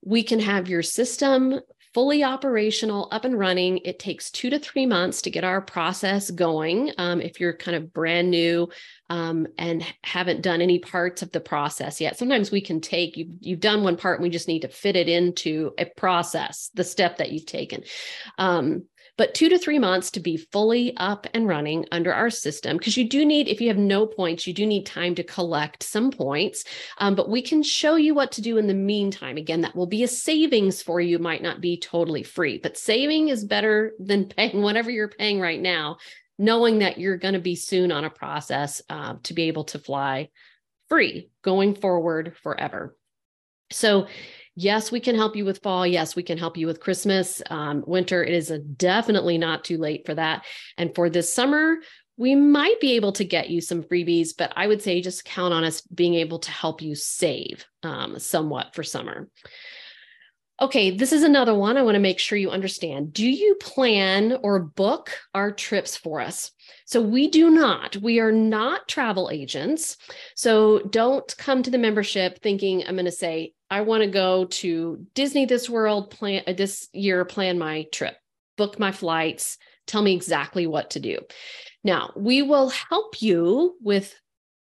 we 0.03 0.23
can 0.23 0.39
have 0.39 0.67
your 0.67 0.83
system 0.83 1.59
fully 1.93 2.23
operational, 2.23 3.09
up 3.11 3.25
and 3.25 3.37
running. 3.37 3.79
It 3.79 3.99
takes 3.99 4.31
two 4.31 4.49
to 4.49 4.59
three 4.59 4.85
months 4.85 5.21
to 5.23 5.29
get 5.29 5.43
our 5.43 5.61
process 5.61 6.31
going. 6.31 6.91
Um, 6.97 7.19
if 7.19 7.39
you're 7.39 7.53
kind 7.53 7.75
of 7.75 7.93
brand 7.93 8.31
new 8.31 8.69
um, 9.09 9.47
and 9.57 9.85
haven't 10.03 10.41
done 10.41 10.61
any 10.61 10.79
parts 10.79 11.21
of 11.21 11.31
the 11.31 11.41
process 11.41 11.99
yet, 11.99 12.17
sometimes 12.17 12.49
we 12.49 12.61
can 12.61 12.79
take 12.79 13.17
you've, 13.17 13.31
you've 13.41 13.59
done 13.59 13.83
one 13.83 13.97
part 13.97 14.19
and 14.19 14.23
we 14.23 14.29
just 14.29 14.47
need 14.47 14.61
to 14.61 14.69
fit 14.69 14.95
it 14.95 15.09
into 15.09 15.73
a 15.77 15.85
process, 15.85 16.69
the 16.73 16.83
step 16.83 17.17
that 17.17 17.31
you've 17.31 17.45
taken. 17.45 17.83
Um, 18.37 18.85
but 19.21 19.35
two 19.35 19.49
to 19.49 19.59
three 19.59 19.77
months 19.77 20.09
to 20.09 20.19
be 20.19 20.35
fully 20.35 20.97
up 20.97 21.27
and 21.35 21.47
running 21.47 21.85
under 21.91 22.11
our 22.11 22.31
system. 22.31 22.75
Because 22.75 22.97
you 22.97 23.07
do 23.07 23.23
need, 23.23 23.47
if 23.47 23.61
you 23.61 23.67
have 23.67 23.77
no 23.77 24.07
points, 24.07 24.47
you 24.47 24.53
do 24.55 24.65
need 24.65 24.83
time 24.83 25.13
to 25.13 25.23
collect 25.23 25.83
some 25.83 26.09
points. 26.09 26.63
Um, 26.97 27.13
but 27.13 27.29
we 27.29 27.43
can 27.43 27.61
show 27.61 27.97
you 27.97 28.15
what 28.15 28.31
to 28.31 28.41
do 28.41 28.57
in 28.57 28.65
the 28.65 28.73
meantime. 28.73 29.37
Again, 29.37 29.61
that 29.61 29.75
will 29.75 29.85
be 29.85 30.01
a 30.01 30.07
savings 30.07 30.81
for 30.81 30.99
you, 30.99 31.19
might 31.19 31.43
not 31.43 31.61
be 31.61 31.77
totally 31.77 32.23
free, 32.23 32.57
but 32.57 32.79
saving 32.79 33.27
is 33.27 33.45
better 33.45 33.93
than 33.99 34.25
paying 34.37 34.63
whatever 34.63 34.89
you're 34.89 35.07
paying 35.07 35.39
right 35.39 35.61
now, 35.61 35.97
knowing 36.39 36.79
that 36.79 36.97
you're 36.97 37.17
going 37.17 37.35
to 37.35 37.39
be 37.39 37.55
soon 37.55 37.91
on 37.91 38.03
a 38.03 38.09
process 38.09 38.81
uh, 38.89 39.17
to 39.21 39.35
be 39.35 39.43
able 39.43 39.65
to 39.65 39.77
fly 39.77 40.29
free 40.89 41.29
going 41.43 41.75
forward 41.75 42.35
forever. 42.41 42.97
So, 43.71 44.07
yes, 44.55 44.91
we 44.91 44.99
can 44.99 45.15
help 45.15 45.35
you 45.35 45.45
with 45.45 45.61
fall. 45.61 45.85
Yes, 45.85 46.15
we 46.15 46.23
can 46.23 46.37
help 46.37 46.57
you 46.57 46.67
with 46.67 46.79
Christmas, 46.79 47.41
um, 47.49 47.83
winter. 47.87 48.23
It 48.23 48.33
is 48.33 48.49
definitely 48.77 49.37
not 49.37 49.63
too 49.63 49.77
late 49.77 50.05
for 50.05 50.15
that. 50.15 50.45
And 50.77 50.93
for 50.93 51.09
this 51.09 51.33
summer, 51.33 51.77
we 52.17 52.35
might 52.35 52.79
be 52.79 52.93
able 52.93 53.13
to 53.13 53.25
get 53.25 53.49
you 53.49 53.61
some 53.61 53.83
freebies, 53.83 54.29
but 54.37 54.53
I 54.55 54.67
would 54.67 54.81
say 54.81 55.01
just 55.01 55.25
count 55.25 55.53
on 55.53 55.63
us 55.63 55.81
being 55.81 56.15
able 56.15 56.39
to 56.39 56.51
help 56.51 56.81
you 56.81 56.93
save 56.93 57.65
um, 57.83 58.19
somewhat 58.19 58.75
for 58.75 58.83
summer. 58.83 59.29
Okay, 60.61 60.91
this 60.91 61.11
is 61.11 61.23
another 61.23 61.55
one 61.55 61.75
I 61.75 61.81
want 61.81 61.95
to 61.95 61.99
make 61.99 62.19
sure 62.19 62.37
you 62.37 62.51
understand. 62.51 63.13
Do 63.13 63.27
you 63.27 63.55
plan 63.55 64.37
or 64.43 64.59
book 64.59 65.09
our 65.33 65.51
trips 65.51 65.97
for 65.97 66.21
us? 66.21 66.51
So 66.85 67.01
we 67.01 67.29
do 67.29 67.49
not. 67.49 67.97
We 67.97 68.19
are 68.19 68.31
not 68.31 68.87
travel 68.87 69.31
agents. 69.31 69.97
So 70.35 70.79
don't 70.91 71.35
come 71.37 71.63
to 71.63 71.71
the 71.71 71.79
membership 71.79 72.43
thinking 72.43 72.85
I'm 72.85 72.93
going 72.93 73.05
to 73.05 73.11
say 73.11 73.53
I 73.71 73.81
want 73.81 74.03
to 74.03 74.09
go 74.09 74.45
to 74.45 75.07
Disney 75.15 75.45
this 75.45 75.69
world 75.69 76.11
plan 76.11 76.43
uh, 76.45 76.53
this 76.53 76.89
year 76.91 77.23
plan 77.23 77.57
my 77.57 77.87
trip. 77.93 78.15
Book 78.57 78.77
my 78.77 78.91
flights, 78.91 79.57
tell 79.87 80.01
me 80.01 80.13
exactly 80.13 80.67
what 80.67 80.91
to 80.91 80.99
do. 80.99 81.19
Now, 81.83 82.11
we 82.17 82.41
will 82.41 82.69
help 82.69 83.21
you 83.21 83.77
with 83.81 84.13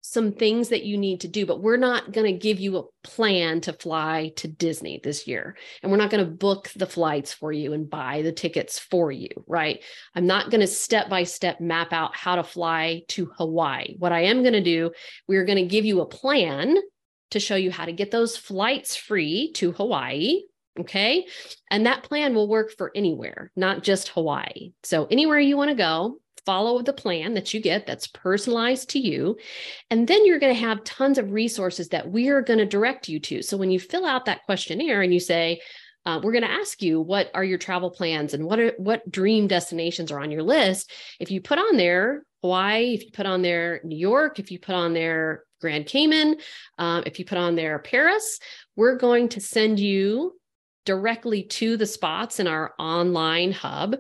some 0.02 0.34
things 0.34 0.70
that 0.70 0.84
you 0.84 0.98
need 0.98 1.22
to 1.22 1.28
do, 1.28 1.46
but 1.46 1.62
we're 1.62 1.78
not 1.78 2.12
going 2.12 2.32
to 2.32 2.40
give 2.40 2.60
you 2.60 2.78
a 2.78 2.84
plan 3.04 3.62
to 3.62 3.74
fly 3.74 4.32
to 4.36 4.48
Disney 4.48 5.00
this 5.04 5.28
year. 5.28 5.56
And 5.82 5.92
we're 5.92 5.98
not 5.98 6.10
going 6.10 6.24
to 6.24 6.32
book 6.32 6.72
the 6.76 6.86
flights 6.86 7.34
for 7.34 7.52
you 7.52 7.74
and 7.74 7.90
buy 7.90 8.22
the 8.22 8.32
tickets 8.32 8.78
for 8.78 9.12
you, 9.12 9.30
right? 9.48 9.84
I'm 10.14 10.28
not 10.28 10.52
going 10.52 10.62
to 10.62 10.68
step 10.68 11.10
by 11.10 11.24
step 11.24 11.60
map 11.60 11.94
out 11.94 12.16
how 12.16 12.36
to 12.36 12.44
fly 12.44 13.04
to 13.10 13.32
Hawaii. 13.38 13.96
What 13.98 14.12
I 14.12 14.22
am 14.26 14.42
going 14.42 14.54
to 14.54 14.62
do, 14.62 14.92
we're 15.28 15.46
going 15.46 15.58
to 15.58 15.66
give 15.66 15.86
you 15.86 16.02
a 16.02 16.08
plan 16.08 16.78
to 17.32 17.40
show 17.40 17.56
you 17.56 17.72
how 17.72 17.86
to 17.86 17.94
get 17.94 18.12
those 18.12 18.38
flights 18.38 18.96
free 18.96 19.52
to 19.54 19.72
Hawaii. 19.72 20.42
Okay. 20.80 21.26
And 21.72 21.86
that 21.86 22.04
plan 22.04 22.36
will 22.36 22.50
work 22.50 22.72
for 22.78 22.92
anywhere, 22.96 23.52
not 23.56 23.84
just 23.84 24.10
Hawaii. 24.10 24.74
So, 24.84 25.06
anywhere 25.06 25.40
you 25.40 25.56
want 25.56 25.70
to 25.70 25.76
go, 25.76 26.20
follow 26.46 26.82
the 26.82 26.94
plan 26.94 27.34
that 27.34 27.54
you 27.54 27.60
get 27.60 27.86
that's 27.86 28.08
personalized 28.08 28.90
to 28.92 29.00
you. 29.00 29.38
And 29.90 30.08
then 30.08 30.26
you're 30.26 30.40
going 30.40 30.54
to 30.54 30.62
have 30.62 30.84
tons 30.84 31.18
of 31.18 31.32
resources 31.32 31.90
that 31.90 32.10
we 32.10 32.30
are 32.30 32.42
going 32.42 32.60
to 32.60 32.66
direct 32.66 33.10
you 33.10 33.20
to. 33.22 33.42
So 33.42 33.58
when 33.58 33.72
you 33.72 33.80
fill 33.80 34.06
out 34.06 34.26
that 34.26 34.44
questionnaire 34.44 35.02
and 35.02 35.14
you 35.14 35.20
say, 35.20 35.62
uh, 36.06 36.20
we're 36.22 36.32
going 36.32 36.44
to 36.44 36.52
ask 36.52 36.84
you 36.84 37.02
what 37.02 37.32
are 37.34 37.44
your 37.44 37.58
travel 37.58 37.90
plans 37.90 38.36
and 38.36 38.46
what 38.46 38.60
are 38.60 38.74
what 38.78 39.10
dream 39.10 39.48
destinations 39.48 40.12
are 40.12 40.20
on 40.20 40.30
your 40.30 40.44
list. 40.44 40.92
If 41.20 41.32
you 41.32 41.42
put 41.42 41.58
on 41.58 41.78
there 41.78 42.24
Hawaii, 42.46 42.94
if 42.94 43.04
you 43.04 43.10
put 43.12 43.26
on 43.26 43.42
there 43.42 43.82
New 43.84 43.98
York, 43.98 44.38
if 44.38 44.52
you 44.52 44.60
put 44.60 44.76
on 44.76 44.94
there 44.94 45.46
Grand 45.62 45.88
Cayman, 45.88 46.36
um, 46.78 47.02
if 47.08 47.18
you 47.18 47.26
put 47.26 47.40
on 47.40 47.56
there 47.56 47.80
Paris, 47.80 48.40
we're 48.76 48.98
going 48.98 49.30
to 49.30 49.42
send 49.42 49.80
you 49.80 50.40
directly 50.86 51.42
to 51.42 51.76
the 51.76 51.88
spots 51.88 52.40
in 52.40 52.46
our 52.46 52.76
online 52.78 53.52
hub 53.52 53.96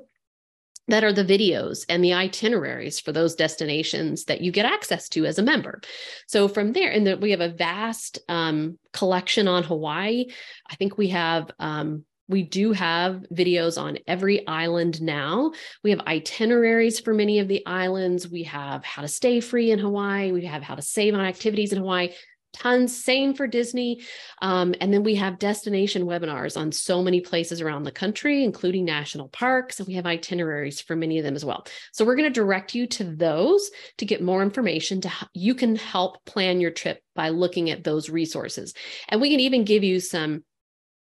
that 0.87 1.03
are 1.03 1.11
the 1.11 1.25
videos 1.25 1.87
and 1.89 2.03
the 2.03 2.13
itineraries 2.13 2.99
for 2.99 3.11
those 3.11 3.33
destinations 3.33 4.25
that 4.25 4.41
you 4.41 4.51
get 4.51 4.67
access 4.67 5.09
to 5.09 5.25
as 5.25 5.39
a 5.39 5.43
member. 5.43 5.81
So 6.27 6.47
from 6.47 6.71
there, 6.73 6.91
and 6.91 7.19
we 7.19 7.31
have 7.31 7.41
a 7.41 7.49
vast 7.49 8.19
um, 8.29 8.77
collection 8.93 9.47
on 9.47 9.63
Hawaii. 9.63 10.27
I 10.69 10.75
think 10.75 10.99
we 10.99 11.07
have. 11.07 11.49
Um, 11.57 12.05
we 12.27 12.43
do 12.43 12.71
have 12.71 13.25
videos 13.33 13.81
on 13.81 13.99
every 14.07 14.45
island 14.47 15.01
now. 15.01 15.51
We 15.83 15.91
have 15.91 16.01
itineraries 16.01 16.99
for 16.99 17.13
many 17.13 17.39
of 17.39 17.47
the 17.47 17.65
islands. 17.65 18.27
We 18.27 18.43
have 18.43 18.83
how 18.83 19.01
to 19.01 19.07
stay 19.07 19.39
free 19.39 19.71
in 19.71 19.79
Hawaii. 19.79 20.31
We 20.31 20.45
have 20.45 20.63
how 20.63 20.75
to 20.75 20.81
save 20.81 21.13
on 21.13 21.21
activities 21.21 21.71
in 21.71 21.79
Hawaii 21.79 22.09
tons 22.55 23.03
same 23.03 23.33
for 23.33 23.47
disney 23.47 24.01
um, 24.41 24.73
and 24.79 24.93
then 24.93 25.03
we 25.03 25.15
have 25.15 25.37
destination 25.37 26.03
webinars 26.03 26.55
on 26.55 26.71
so 26.71 27.03
many 27.03 27.19
places 27.19 27.59
around 27.59 27.83
the 27.83 27.91
country 27.91 28.45
including 28.45 28.85
national 28.85 29.27
parks 29.29 29.79
and 29.79 29.87
we 29.87 29.93
have 29.93 30.05
itineraries 30.05 30.79
for 30.79 30.95
many 30.95 31.17
of 31.17 31.25
them 31.25 31.35
as 31.35 31.43
well 31.43 31.65
so 31.91 32.05
we're 32.05 32.15
going 32.15 32.31
to 32.31 32.33
direct 32.33 32.73
you 32.73 32.87
to 32.87 33.03
those 33.03 33.69
to 33.97 34.05
get 34.05 34.23
more 34.23 34.41
information 34.41 35.01
to 35.01 35.11
you 35.33 35.53
can 35.53 35.75
help 35.75 36.23
plan 36.23 36.61
your 36.61 36.71
trip 36.71 37.01
by 37.13 37.27
looking 37.27 37.69
at 37.69 37.83
those 37.83 38.09
resources 38.09 38.73
and 39.09 39.19
we 39.19 39.29
can 39.29 39.41
even 39.41 39.65
give 39.65 39.83
you 39.83 39.99
some 39.99 40.41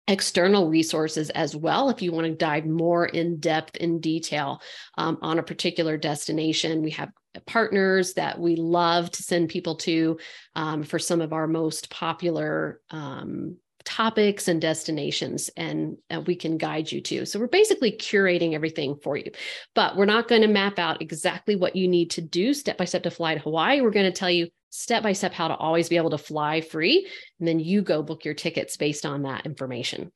external 0.08 0.70
resources 0.70 1.30
as 1.32 1.56
well 1.56 1.89
if 1.89 2.02
you 2.02 2.12
want 2.12 2.28
to 2.28 2.34
dive 2.34 2.65
more 2.65 3.06
in 3.06 3.39
depth 3.39 3.76
in 3.78 4.00
detail 4.00 4.62
um, 4.98 5.18
on 5.22 5.39
a 5.39 5.44
particular 5.44 5.98
destination. 5.98 6.84
We 6.84 6.91
have 6.91 7.10
partners 7.48 8.13
that 8.13 8.39
we 8.39 8.56
love 8.56 9.12
to 9.12 9.24
send 9.24 9.50
people 9.50 9.76
to 9.78 10.18
um, 10.56 10.84
for 10.84 11.00
some 11.00 11.22
of 11.22 11.34
our 11.34 11.48
most 11.48 11.89
popular 11.89 12.82
um, 12.91 13.58
topics 13.84 14.48
and 14.48 14.60
destinations 14.60 15.50
and 15.56 15.98
uh, 16.10 16.20
we 16.22 16.36
can 16.36 16.58
guide 16.58 16.91
you 16.91 17.02
to. 17.02 17.26
So 17.26 17.39
we're 17.39 17.48
basically 17.48 17.91
curating 17.91 18.54
everything 18.54 18.96
for 19.02 19.15
you. 19.15 19.32
But 19.76 19.96
we're 19.96 20.06
not 20.06 20.28
going 20.28 20.41
to 20.41 20.48
map 20.48 20.80
out 20.80 21.02
exactly 21.02 21.56
what 21.56 21.76
you 21.76 21.88
need 21.88 22.12
to 22.12 22.22
do 22.22 22.54
step 22.54 22.78
by 22.78 22.86
step 22.86 23.04
to 23.04 23.12
fly 23.12 23.36
to 23.36 23.39
hawaii. 23.39 23.82
We're 23.82 23.91
going 23.91 24.12
to 24.12 24.18
tell 24.18 24.30
you 24.30 24.50
step 24.75 25.03
by 25.03 25.13
step 25.13 25.33
how 25.33 25.47
to 25.47 25.55
always 25.55 25.89
be 25.89 25.97
able 25.97 26.09
to 26.11 26.17
fly 26.17 26.61
free. 26.61 27.07
And 27.39 27.47
then 27.47 27.59
you 27.59 27.81
go 27.81 28.03
book 28.03 28.25
your 28.25 28.33
tickets 28.33 28.77
based 28.77 29.05
on 29.05 29.23
that 29.23 29.45
information. 29.45 30.11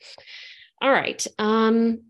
All 0.81 0.91
right. 0.91 1.25
Um, 1.37 2.03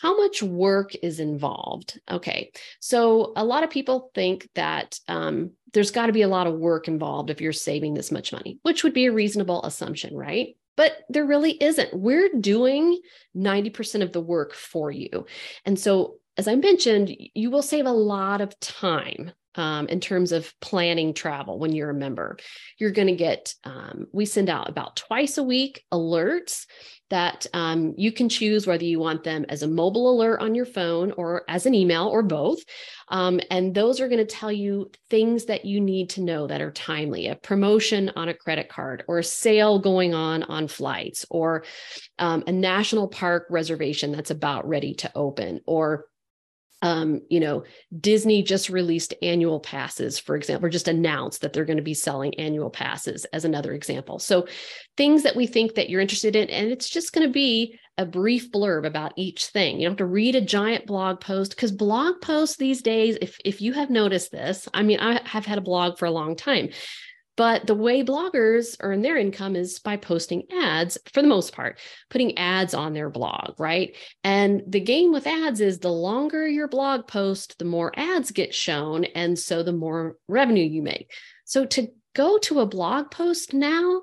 how 0.00 0.16
much 0.16 0.42
work 0.42 0.94
is 1.00 1.20
involved? 1.20 2.00
Okay. 2.10 2.50
So 2.80 3.32
a 3.36 3.44
lot 3.44 3.62
of 3.62 3.70
people 3.70 4.10
think 4.14 4.48
that 4.56 4.98
um, 5.06 5.52
there's 5.72 5.92
got 5.92 6.06
to 6.06 6.12
be 6.12 6.22
a 6.22 6.28
lot 6.28 6.48
of 6.48 6.58
work 6.58 6.88
involved 6.88 7.30
if 7.30 7.40
you're 7.40 7.52
saving 7.52 7.94
this 7.94 8.10
much 8.10 8.32
money, 8.32 8.58
which 8.62 8.82
would 8.82 8.94
be 8.94 9.06
a 9.06 9.12
reasonable 9.12 9.62
assumption, 9.62 10.16
right? 10.16 10.56
But 10.76 10.96
there 11.08 11.26
really 11.26 11.52
isn't. 11.52 11.94
We're 11.94 12.30
doing 12.40 13.00
90% 13.36 14.02
of 14.02 14.12
the 14.12 14.20
work 14.20 14.54
for 14.54 14.90
you. 14.90 15.26
And 15.64 15.78
so, 15.78 16.16
as 16.36 16.48
I 16.48 16.56
mentioned, 16.56 17.14
you 17.34 17.50
will 17.50 17.62
save 17.62 17.84
a 17.84 17.92
lot 17.92 18.40
of 18.40 18.58
time 18.58 19.32
um, 19.54 19.88
in 19.88 20.00
terms 20.00 20.32
of 20.32 20.52
planning 20.60 21.14
travel 21.14 21.58
when 21.58 21.72
you're 21.72 21.90
a 21.90 21.94
member. 21.94 22.36
You're 22.78 22.90
going 22.90 23.08
to 23.08 23.14
get, 23.14 23.54
um, 23.64 24.06
we 24.12 24.24
send 24.26 24.48
out 24.48 24.68
about 24.68 24.96
twice 24.96 25.38
a 25.38 25.42
week 25.42 25.84
alerts 25.92 26.66
that 27.12 27.46
um, 27.52 27.92
you 27.98 28.10
can 28.10 28.30
choose 28.30 28.66
whether 28.66 28.84
you 28.84 28.98
want 28.98 29.22
them 29.22 29.44
as 29.50 29.62
a 29.62 29.68
mobile 29.68 30.10
alert 30.10 30.40
on 30.40 30.54
your 30.54 30.64
phone 30.64 31.12
or 31.12 31.44
as 31.46 31.66
an 31.66 31.74
email 31.74 32.08
or 32.08 32.22
both. 32.22 32.60
Um, 33.08 33.38
and 33.50 33.74
those 33.74 34.00
are 34.00 34.08
going 34.08 34.26
to 34.26 34.34
tell 34.34 34.50
you 34.50 34.90
things 35.10 35.44
that 35.44 35.66
you 35.66 35.78
need 35.78 36.08
to 36.10 36.22
know 36.22 36.46
that 36.46 36.62
are 36.62 36.70
timely 36.70 37.28
a 37.28 37.34
promotion 37.36 38.10
on 38.16 38.30
a 38.30 38.34
credit 38.34 38.70
card 38.70 39.04
or 39.08 39.18
a 39.18 39.24
sale 39.24 39.78
going 39.78 40.14
on 40.14 40.42
on 40.44 40.68
flights 40.68 41.26
or 41.28 41.64
um, 42.18 42.44
a 42.46 42.52
national 42.52 43.08
park 43.08 43.46
reservation 43.50 44.10
that's 44.12 44.30
about 44.30 44.66
ready 44.66 44.94
to 44.94 45.12
open 45.14 45.60
or 45.66 46.06
um, 46.82 47.20
you 47.30 47.38
know, 47.38 47.62
Disney 47.98 48.42
just 48.42 48.68
released 48.68 49.14
annual 49.22 49.60
passes, 49.60 50.18
for 50.18 50.34
example, 50.34 50.66
or 50.66 50.70
just 50.70 50.88
announced 50.88 51.40
that 51.40 51.52
they're 51.52 51.64
going 51.64 51.76
to 51.76 51.82
be 51.82 51.94
selling 51.94 52.34
annual 52.34 52.70
passes 52.70 53.24
as 53.26 53.44
another 53.44 53.72
example. 53.72 54.18
So 54.18 54.48
things 54.96 55.22
that 55.22 55.36
we 55.36 55.46
think 55.46 55.76
that 55.76 55.88
you're 55.88 56.00
interested 56.00 56.34
in, 56.34 56.50
and 56.50 56.70
it's 56.70 56.90
just 56.90 57.12
going 57.12 57.26
to 57.26 57.32
be 57.32 57.78
a 57.98 58.04
brief 58.04 58.50
blurb 58.50 58.84
about 58.84 59.12
each 59.16 59.46
thing. 59.46 59.76
You 59.78 59.86
don't 59.86 59.92
have 59.92 59.98
to 59.98 60.06
read 60.06 60.34
a 60.34 60.40
giant 60.40 60.86
blog 60.86 61.20
post 61.20 61.52
because 61.52 61.70
blog 61.70 62.20
posts 62.20 62.56
these 62.56 62.82
days, 62.82 63.16
if 63.20 63.38
if 63.44 63.60
you 63.60 63.72
have 63.74 63.90
noticed 63.90 64.32
this, 64.32 64.68
I 64.74 64.82
mean, 64.82 64.98
I 64.98 65.20
have 65.26 65.46
had 65.46 65.58
a 65.58 65.62
blog 65.62 65.98
for 65.98 66.06
a 66.06 66.10
long 66.10 66.34
time. 66.34 66.70
But 67.36 67.66
the 67.66 67.74
way 67.74 68.04
bloggers 68.04 68.76
earn 68.80 69.00
their 69.00 69.16
income 69.16 69.56
is 69.56 69.78
by 69.78 69.96
posting 69.96 70.44
ads 70.52 70.98
for 71.12 71.22
the 71.22 71.28
most 71.28 71.54
part, 71.54 71.78
putting 72.10 72.36
ads 72.36 72.74
on 72.74 72.92
their 72.92 73.08
blog, 73.08 73.58
right? 73.58 73.96
And 74.22 74.62
the 74.66 74.80
game 74.80 75.12
with 75.12 75.26
ads 75.26 75.60
is 75.60 75.78
the 75.78 75.92
longer 75.92 76.46
your 76.46 76.68
blog 76.68 77.06
post, 77.06 77.58
the 77.58 77.64
more 77.64 77.92
ads 77.96 78.32
get 78.32 78.54
shown. 78.54 79.04
And 79.04 79.38
so 79.38 79.62
the 79.62 79.72
more 79.72 80.16
revenue 80.28 80.64
you 80.64 80.82
make. 80.82 81.10
So 81.46 81.64
to 81.66 81.88
go 82.14 82.36
to 82.38 82.60
a 82.60 82.66
blog 82.66 83.10
post 83.10 83.54
now, 83.54 84.02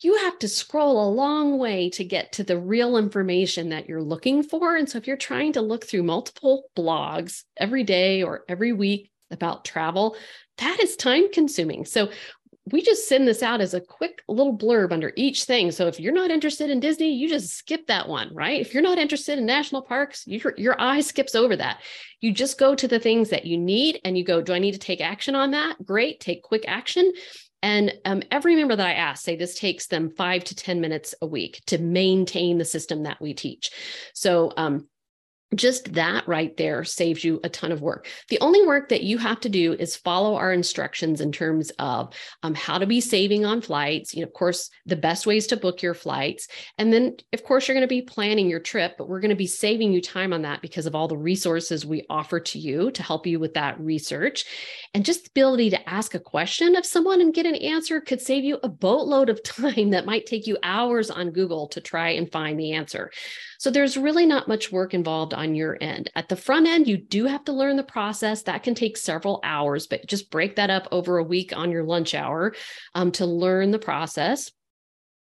you 0.00 0.16
have 0.16 0.38
to 0.40 0.48
scroll 0.48 1.06
a 1.06 1.14
long 1.14 1.58
way 1.58 1.90
to 1.90 2.04
get 2.04 2.32
to 2.32 2.42
the 2.42 2.58
real 2.58 2.96
information 2.96 3.68
that 3.68 3.88
you're 3.88 4.02
looking 4.02 4.42
for. 4.42 4.76
And 4.76 4.88
so 4.88 4.98
if 4.98 5.06
you're 5.06 5.16
trying 5.16 5.52
to 5.52 5.60
look 5.60 5.86
through 5.86 6.02
multiple 6.02 6.64
blogs 6.76 7.44
every 7.56 7.84
day 7.84 8.22
or 8.22 8.44
every 8.48 8.72
week 8.72 9.10
about 9.30 9.64
travel, 9.64 10.16
that 10.58 10.80
is 10.80 10.96
time 10.96 11.30
consuming. 11.32 11.84
So 11.84 12.10
we 12.70 12.80
just 12.80 13.08
send 13.08 13.26
this 13.26 13.42
out 13.42 13.60
as 13.60 13.74
a 13.74 13.80
quick 13.80 14.22
little 14.28 14.56
blurb 14.56 14.92
under 14.92 15.12
each 15.16 15.44
thing. 15.44 15.72
So 15.72 15.88
if 15.88 15.98
you're 15.98 16.12
not 16.12 16.30
interested 16.30 16.70
in 16.70 16.78
Disney, 16.78 17.12
you 17.12 17.28
just 17.28 17.56
skip 17.56 17.88
that 17.88 18.08
one, 18.08 18.32
right? 18.32 18.60
If 18.60 18.72
you're 18.72 18.82
not 18.82 18.98
interested 18.98 19.38
in 19.38 19.46
national 19.46 19.82
parks, 19.82 20.24
your, 20.26 20.54
your 20.56 20.80
eye 20.80 21.00
skips 21.00 21.34
over 21.34 21.56
that. 21.56 21.82
You 22.20 22.32
just 22.32 22.58
go 22.58 22.76
to 22.76 22.86
the 22.86 23.00
things 23.00 23.30
that 23.30 23.46
you 23.46 23.58
need 23.58 24.00
and 24.04 24.16
you 24.16 24.24
go, 24.24 24.40
do 24.40 24.52
I 24.52 24.60
need 24.60 24.72
to 24.72 24.78
take 24.78 25.00
action 25.00 25.34
on 25.34 25.50
that? 25.50 25.84
Great, 25.84 26.20
take 26.20 26.44
quick 26.44 26.64
action. 26.68 27.12
And 27.62 27.94
um, 28.04 28.22
every 28.30 28.54
member 28.56 28.76
that 28.76 28.86
I 28.86 28.94
ask 28.94 29.24
say 29.24 29.36
this 29.36 29.58
takes 29.58 29.86
them 29.86 30.10
five 30.10 30.44
to 30.44 30.54
10 30.54 30.80
minutes 30.80 31.14
a 31.20 31.26
week 31.26 31.62
to 31.66 31.78
maintain 31.78 32.58
the 32.58 32.64
system 32.64 33.04
that 33.04 33.20
we 33.20 33.34
teach. 33.34 33.70
So 34.14 34.52
um, 34.56 34.88
just 35.54 35.92
that 35.94 36.26
right 36.26 36.56
there 36.56 36.84
saves 36.84 37.22
you 37.24 37.40
a 37.44 37.48
ton 37.48 37.72
of 37.72 37.82
work. 37.82 38.06
The 38.28 38.40
only 38.40 38.66
work 38.66 38.88
that 38.88 39.02
you 39.02 39.18
have 39.18 39.40
to 39.40 39.48
do 39.48 39.74
is 39.74 39.96
follow 39.96 40.36
our 40.36 40.52
instructions 40.52 41.20
in 41.20 41.32
terms 41.32 41.70
of 41.78 42.14
um, 42.42 42.54
how 42.54 42.78
to 42.78 42.86
be 42.86 43.00
saving 43.00 43.44
on 43.44 43.60
flights. 43.60 44.14
You 44.14 44.22
know, 44.22 44.28
of 44.28 44.32
course, 44.32 44.70
the 44.86 44.96
best 44.96 45.26
ways 45.26 45.46
to 45.48 45.56
book 45.56 45.82
your 45.82 45.94
flights. 45.94 46.48
And 46.78 46.92
then, 46.92 47.16
of 47.32 47.44
course, 47.44 47.68
you're 47.68 47.74
going 47.74 47.86
to 47.86 47.88
be 47.88 48.02
planning 48.02 48.48
your 48.48 48.60
trip, 48.60 48.94
but 48.96 49.08
we're 49.08 49.20
going 49.20 49.30
to 49.30 49.36
be 49.36 49.46
saving 49.46 49.92
you 49.92 50.00
time 50.00 50.32
on 50.32 50.42
that 50.42 50.62
because 50.62 50.86
of 50.86 50.94
all 50.94 51.08
the 51.08 51.16
resources 51.16 51.84
we 51.84 52.06
offer 52.08 52.40
to 52.40 52.58
you 52.58 52.90
to 52.92 53.02
help 53.02 53.26
you 53.26 53.38
with 53.38 53.54
that 53.54 53.78
research. 53.78 54.44
And 54.94 55.04
just 55.04 55.24
the 55.24 55.30
ability 55.32 55.70
to 55.70 55.88
ask 55.88 56.14
a 56.14 56.20
question 56.20 56.76
of 56.76 56.86
someone 56.86 57.20
and 57.20 57.34
get 57.34 57.46
an 57.46 57.56
answer 57.56 58.00
could 58.00 58.20
save 58.20 58.44
you 58.44 58.58
a 58.62 58.68
boatload 58.68 59.28
of 59.28 59.42
time 59.44 59.90
that 59.90 60.06
might 60.06 60.26
take 60.26 60.46
you 60.46 60.56
hours 60.62 61.10
on 61.10 61.30
Google 61.30 61.68
to 61.68 61.80
try 61.80 62.10
and 62.10 62.30
find 62.30 62.58
the 62.58 62.72
answer. 62.72 63.10
So 63.58 63.70
there's 63.70 63.96
really 63.96 64.26
not 64.26 64.48
much 64.48 64.72
work 64.72 64.92
involved 64.92 65.34
on 65.42 65.54
your 65.56 65.76
end. 65.80 66.10
At 66.14 66.28
the 66.28 66.36
front 66.36 66.68
end, 66.68 66.86
you 66.86 66.96
do 66.96 67.26
have 67.26 67.44
to 67.44 67.52
learn 67.52 67.76
the 67.76 67.82
process. 67.82 68.42
That 68.42 68.62
can 68.62 68.74
take 68.74 68.96
several 68.96 69.40
hours, 69.42 69.86
but 69.88 70.06
just 70.06 70.30
break 70.30 70.56
that 70.56 70.70
up 70.70 70.86
over 70.92 71.18
a 71.18 71.24
week 71.24 71.54
on 71.54 71.72
your 71.72 71.82
lunch 71.82 72.14
hour 72.14 72.54
um, 72.94 73.10
to 73.12 73.26
learn 73.26 73.72
the 73.72 73.78
process. 73.78 74.50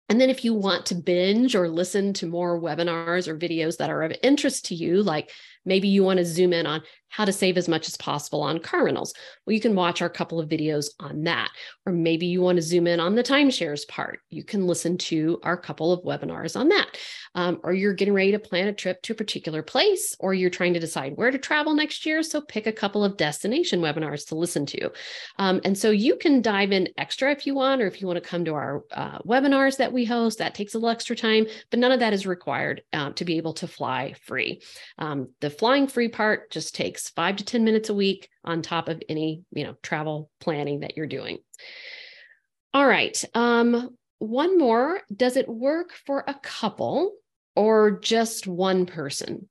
And 0.08 0.20
then 0.20 0.30
if 0.30 0.44
you 0.44 0.54
want 0.54 0.86
to 0.86 0.94
binge 0.94 1.54
or 1.54 1.68
listen 1.68 2.12
to 2.14 2.26
more 2.26 2.60
webinars 2.60 3.28
or 3.28 3.38
videos 3.38 3.76
that 3.76 3.90
are 3.90 4.02
of 4.02 4.16
interest 4.22 4.66
to 4.66 4.74
you, 4.74 5.02
like 5.02 5.30
maybe 5.64 5.88
you 5.88 6.02
want 6.02 6.18
to 6.18 6.24
zoom 6.24 6.52
in 6.52 6.66
on 6.66 6.82
how 7.08 7.24
to 7.24 7.32
save 7.32 7.56
as 7.56 7.68
much 7.68 7.88
as 7.88 7.96
possible 7.96 8.42
on 8.42 8.58
car 8.58 8.84
rentals. 8.84 9.14
Well, 9.46 9.54
you 9.54 9.60
can 9.60 9.74
watch 9.74 10.02
our 10.02 10.08
couple 10.08 10.40
of 10.40 10.48
videos 10.48 10.86
on 11.00 11.24
that. 11.24 11.50
Or 11.86 11.92
maybe 11.92 12.26
you 12.26 12.40
want 12.40 12.56
to 12.56 12.62
zoom 12.62 12.86
in 12.86 13.00
on 13.00 13.14
the 13.14 13.22
timeshares 13.22 13.86
part. 13.88 14.20
You 14.30 14.44
can 14.44 14.66
listen 14.66 14.98
to 14.98 15.40
our 15.42 15.56
couple 15.56 15.92
of 15.92 16.04
webinars 16.04 16.58
on 16.58 16.68
that. 16.68 16.98
Um, 17.34 17.60
or 17.62 17.72
you're 17.72 17.94
getting 17.94 18.14
ready 18.14 18.32
to 18.32 18.38
plan 18.38 18.68
a 18.68 18.72
trip 18.72 19.00
to 19.02 19.12
a 19.12 19.16
particular 19.16 19.62
place, 19.62 20.14
or 20.18 20.34
you're 20.34 20.50
trying 20.50 20.74
to 20.74 20.80
decide 20.80 21.12
where 21.16 21.30
to 21.30 21.38
travel 21.38 21.74
next 21.74 22.04
year. 22.04 22.22
So 22.22 22.40
pick 22.40 22.66
a 22.66 22.72
couple 22.72 23.04
of 23.04 23.16
destination 23.16 23.80
webinars 23.80 24.26
to 24.28 24.34
listen 24.34 24.66
to. 24.66 24.90
Um, 25.38 25.60
and 25.64 25.76
so 25.76 25.90
you 25.90 26.16
can 26.16 26.42
dive 26.42 26.72
in 26.72 26.88
extra 26.98 27.30
if 27.32 27.46
you 27.46 27.54
want, 27.54 27.82
or 27.82 27.86
if 27.86 28.00
you 28.00 28.06
want 28.06 28.22
to 28.22 28.28
come 28.28 28.44
to 28.44 28.54
our 28.54 28.82
uh, 28.92 29.18
webinars 29.20 29.76
that 29.76 29.92
we 29.92 30.04
host, 30.04 30.38
that 30.38 30.54
takes 30.54 30.74
a 30.74 30.78
little 30.78 30.90
extra 30.90 31.16
time, 31.16 31.46
but 31.70 31.78
none 31.78 31.92
of 31.92 32.00
that 32.00 32.12
is 32.12 32.26
required 32.26 32.82
uh, 32.92 33.10
to 33.12 33.24
be 33.24 33.36
able 33.36 33.54
to 33.54 33.68
fly 33.68 34.14
free. 34.24 34.60
Um, 34.98 35.28
the 35.40 35.50
flying 35.50 35.86
free 35.86 36.08
part 36.08 36.50
just 36.50 36.74
takes 36.74 36.97
takes 36.98 37.10
five 37.10 37.36
to 37.36 37.44
10 37.44 37.64
minutes 37.64 37.88
a 37.88 37.94
week 37.94 38.28
on 38.44 38.62
top 38.62 38.88
of 38.88 39.02
any, 39.08 39.42
you 39.52 39.64
know, 39.64 39.74
travel 39.82 40.30
planning 40.40 40.80
that 40.80 40.96
you're 40.96 41.06
doing. 41.06 41.38
All 42.74 42.86
right. 42.86 43.22
Um, 43.34 43.96
one 44.18 44.58
more. 44.58 45.00
Does 45.14 45.36
it 45.36 45.48
work 45.48 45.92
for 46.06 46.24
a 46.26 46.34
couple 46.42 47.12
or 47.54 48.00
just 48.00 48.46
one 48.46 48.86
person? 48.86 49.48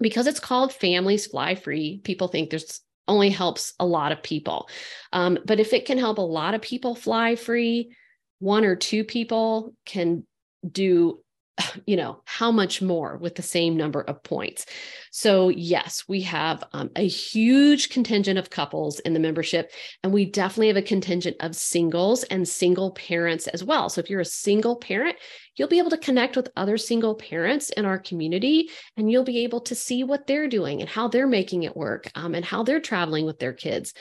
Because 0.00 0.26
it's 0.26 0.40
called 0.40 0.72
Families 0.72 1.26
Fly 1.26 1.54
Free, 1.54 2.00
people 2.04 2.28
think 2.28 2.50
there's 2.50 2.80
only 3.08 3.30
helps 3.30 3.72
a 3.80 3.86
lot 3.86 4.12
of 4.12 4.22
people. 4.22 4.68
Um, 5.12 5.38
but 5.46 5.58
if 5.58 5.72
it 5.72 5.86
can 5.86 5.96
help 5.96 6.18
a 6.18 6.22
lot 6.22 6.54
of 6.54 6.60
people 6.60 6.94
fly 6.94 7.36
free, 7.36 7.96
one 8.38 8.66
or 8.66 8.76
two 8.76 9.02
people 9.02 9.74
can 9.86 10.24
do 10.70 11.20
you 11.86 11.96
know 11.96 12.20
how 12.24 12.50
much 12.50 12.82
more 12.82 13.16
with 13.18 13.34
the 13.34 13.42
same 13.42 13.76
number 13.76 14.02
of 14.02 14.22
points. 14.22 14.66
So 15.10 15.48
yes 15.48 16.04
we 16.08 16.22
have 16.22 16.64
um, 16.72 16.90
a 16.96 17.06
huge 17.06 17.88
contingent 17.90 18.38
of 18.38 18.50
couples 18.50 19.00
in 19.00 19.12
the 19.12 19.20
membership 19.20 19.72
and 20.02 20.12
we 20.12 20.24
definitely 20.24 20.68
have 20.68 20.76
a 20.76 20.82
contingent 20.82 21.36
of 21.40 21.56
singles 21.56 22.24
and 22.24 22.46
single 22.48 22.92
parents 22.92 23.46
as 23.48 23.64
well. 23.64 23.88
So 23.88 24.00
if 24.00 24.10
you're 24.10 24.20
a 24.20 24.24
single 24.24 24.76
parent 24.76 25.16
you'll 25.56 25.68
be 25.68 25.78
able 25.78 25.90
to 25.90 25.98
connect 25.98 26.36
with 26.36 26.50
other 26.56 26.76
single 26.76 27.14
parents 27.14 27.70
in 27.70 27.84
our 27.84 27.98
community 27.98 28.70
and 28.96 29.10
you'll 29.10 29.24
be 29.24 29.44
able 29.44 29.60
to 29.62 29.74
see 29.74 30.04
what 30.04 30.26
they're 30.26 30.48
doing 30.48 30.80
and 30.80 30.88
how 30.88 31.08
they're 31.08 31.26
making 31.26 31.64
it 31.64 31.76
work 31.76 32.10
um, 32.14 32.34
and 32.34 32.44
how 32.44 32.62
they're 32.62 32.80
traveling 32.80 33.26
with 33.26 33.38
their 33.38 33.52
kids. 33.52 33.92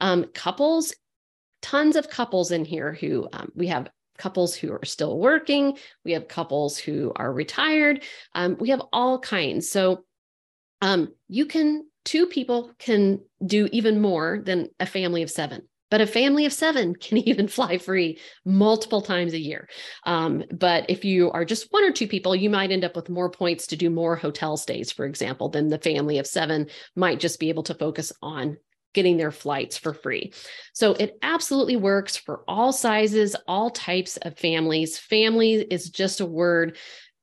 Um, 0.00 0.26
couples 0.34 0.94
tons 1.62 1.96
of 1.96 2.08
couples 2.08 2.52
in 2.52 2.64
here 2.64 2.92
who 2.92 3.28
um, 3.32 3.50
we 3.56 3.66
have 3.66 3.88
couples 4.16 4.54
who 4.54 4.72
are 4.72 4.84
still 4.84 5.18
working, 5.18 5.76
we 6.04 6.12
have 6.12 6.28
couples 6.28 6.78
who 6.78 7.12
are 7.16 7.32
retired, 7.32 8.04
um, 8.34 8.56
we 8.58 8.70
have 8.70 8.82
all 8.92 9.18
kinds. 9.18 9.70
So 9.70 10.04
um, 10.80 11.12
you 11.28 11.46
can, 11.46 11.86
two 12.04 12.26
people 12.26 12.72
can 12.78 13.20
do 13.44 13.68
even 13.72 14.00
more 14.00 14.40
than 14.44 14.68
a 14.78 14.86
family 14.86 15.22
of 15.22 15.30
seven. 15.30 15.68
But 15.88 16.00
a 16.00 16.06
family 16.06 16.46
of 16.46 16.52
seven 16.52 16.94
can 17.00 17.18
even 17.18 17.48
fly 17.48 17.78
free 17.78 18.18
multiple 18.44 19.02
times 19.02 19.32
a 19.32 19.38
year. 19.38 19.68
Um, 20.04 20.44
but 20.50 20.86
if 20.88 21.04
you 21.04 21.30
are 21.30 21.44
just 21.44 21.72
one 21.72 21.84
or 21.84 21.92
two 21.92 22.08
people, 22.08 22.34
you 22.34 22.50
might 22.50 22.72
end 22.72 22.84
up 22.84 22.96
with 22.96 23.08
more 23.08 23.30
points 23.30 23.68
to 23.68 23.76
do 23.76 23.90
more 23.90 24.16
hotel 24.16 24.56
stays, 24.56 24.90
for 24.92 25.04
example, 25.04 25.48
than 25.48 25.68
the 25.68 25.78
family 25.78 26.18
of 26.18 26.26
seven 26.26 26.66
might 26.94 27.20
just 27.20 27.38
be 27.38 27.48
able 27.48 27.62
to 27.64 27.74
focus 27.74 28.12
on 28.22 28.56
getting 28.96 29.16
their 29.16 29.30
flights 29.30 29.76
for 29.76 29.94
free. 29.94 30.32
So 30.72 30.94
it 30.94 31.18
absolutely 31.22 31.76
works 31.76 32.16
for 32.16 32.42
all 32.48 32.72
sizes, 32.72 33.36
all 33.46 33.70
types 33.70 34.16
of 34.16 34.36
families. 34.36 34.98
Family 34.98 35.52
is 35.54 35.90
just 35.90 36.20
a 36.20 36.26
word 36.26 36.76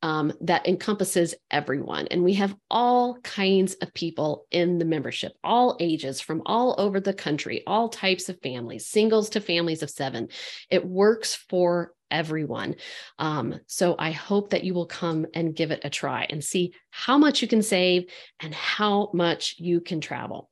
um, 0.03 0.33
that 0.41 0.67
encompasses 0.67 1.33
everyone. 1.49 2.07
And 2.11 2.23
we 2.23 2.33
have 2.33 2.55
all 2.69 3.17
kinds 3.21 3.73
of 3.75 3.93
people 3.93 4.45
in 4.51 4.77
the 4.77 4.85
membership, 4.85 5.31
all 5.43 5.77
ages 5.79 6.19
from 6.19 6.41
all 6.45 6.75
over 6.77 6.99
the 6.99 7.13
country, 7.13 7.63
all 7.65 7.89
types 7.89 8.29
of 8.29 8.39
families, 8.41 8.85
singles 8.85 9.29
to 9.31 9.41
families 9.41 9.81
of 9.81 9.89
seven. 9.89 10.27
It 10.69 10.85
works 10.85 11.35
for 11.35 11.93
everyone. 12.11 12.75
Um, 13.17 13.59
so 13.65 13.95
I 13.97 14.11
hope 14.11 14.51
that 14.51 14.65
you 14.65 14.73
will 14.73 14.85
come 14.85 15.25
and 15.33 15.55
give 15.55 15.71
it 15.71 15.81
a 15.83 15.89
try 15.89 16.27
and 16.29 16.43
see 16.43 16.73
how 16.91 17.17
much 17.17 17.41
you 17.41 17.47
can 17.47 17.63
save 17.63 18.11
and 18.41 18.53
how 18.53 19.09
much 19.13 19.55
you 19.57 19.79
can 19.81 20.01
travel. 20.01 20.49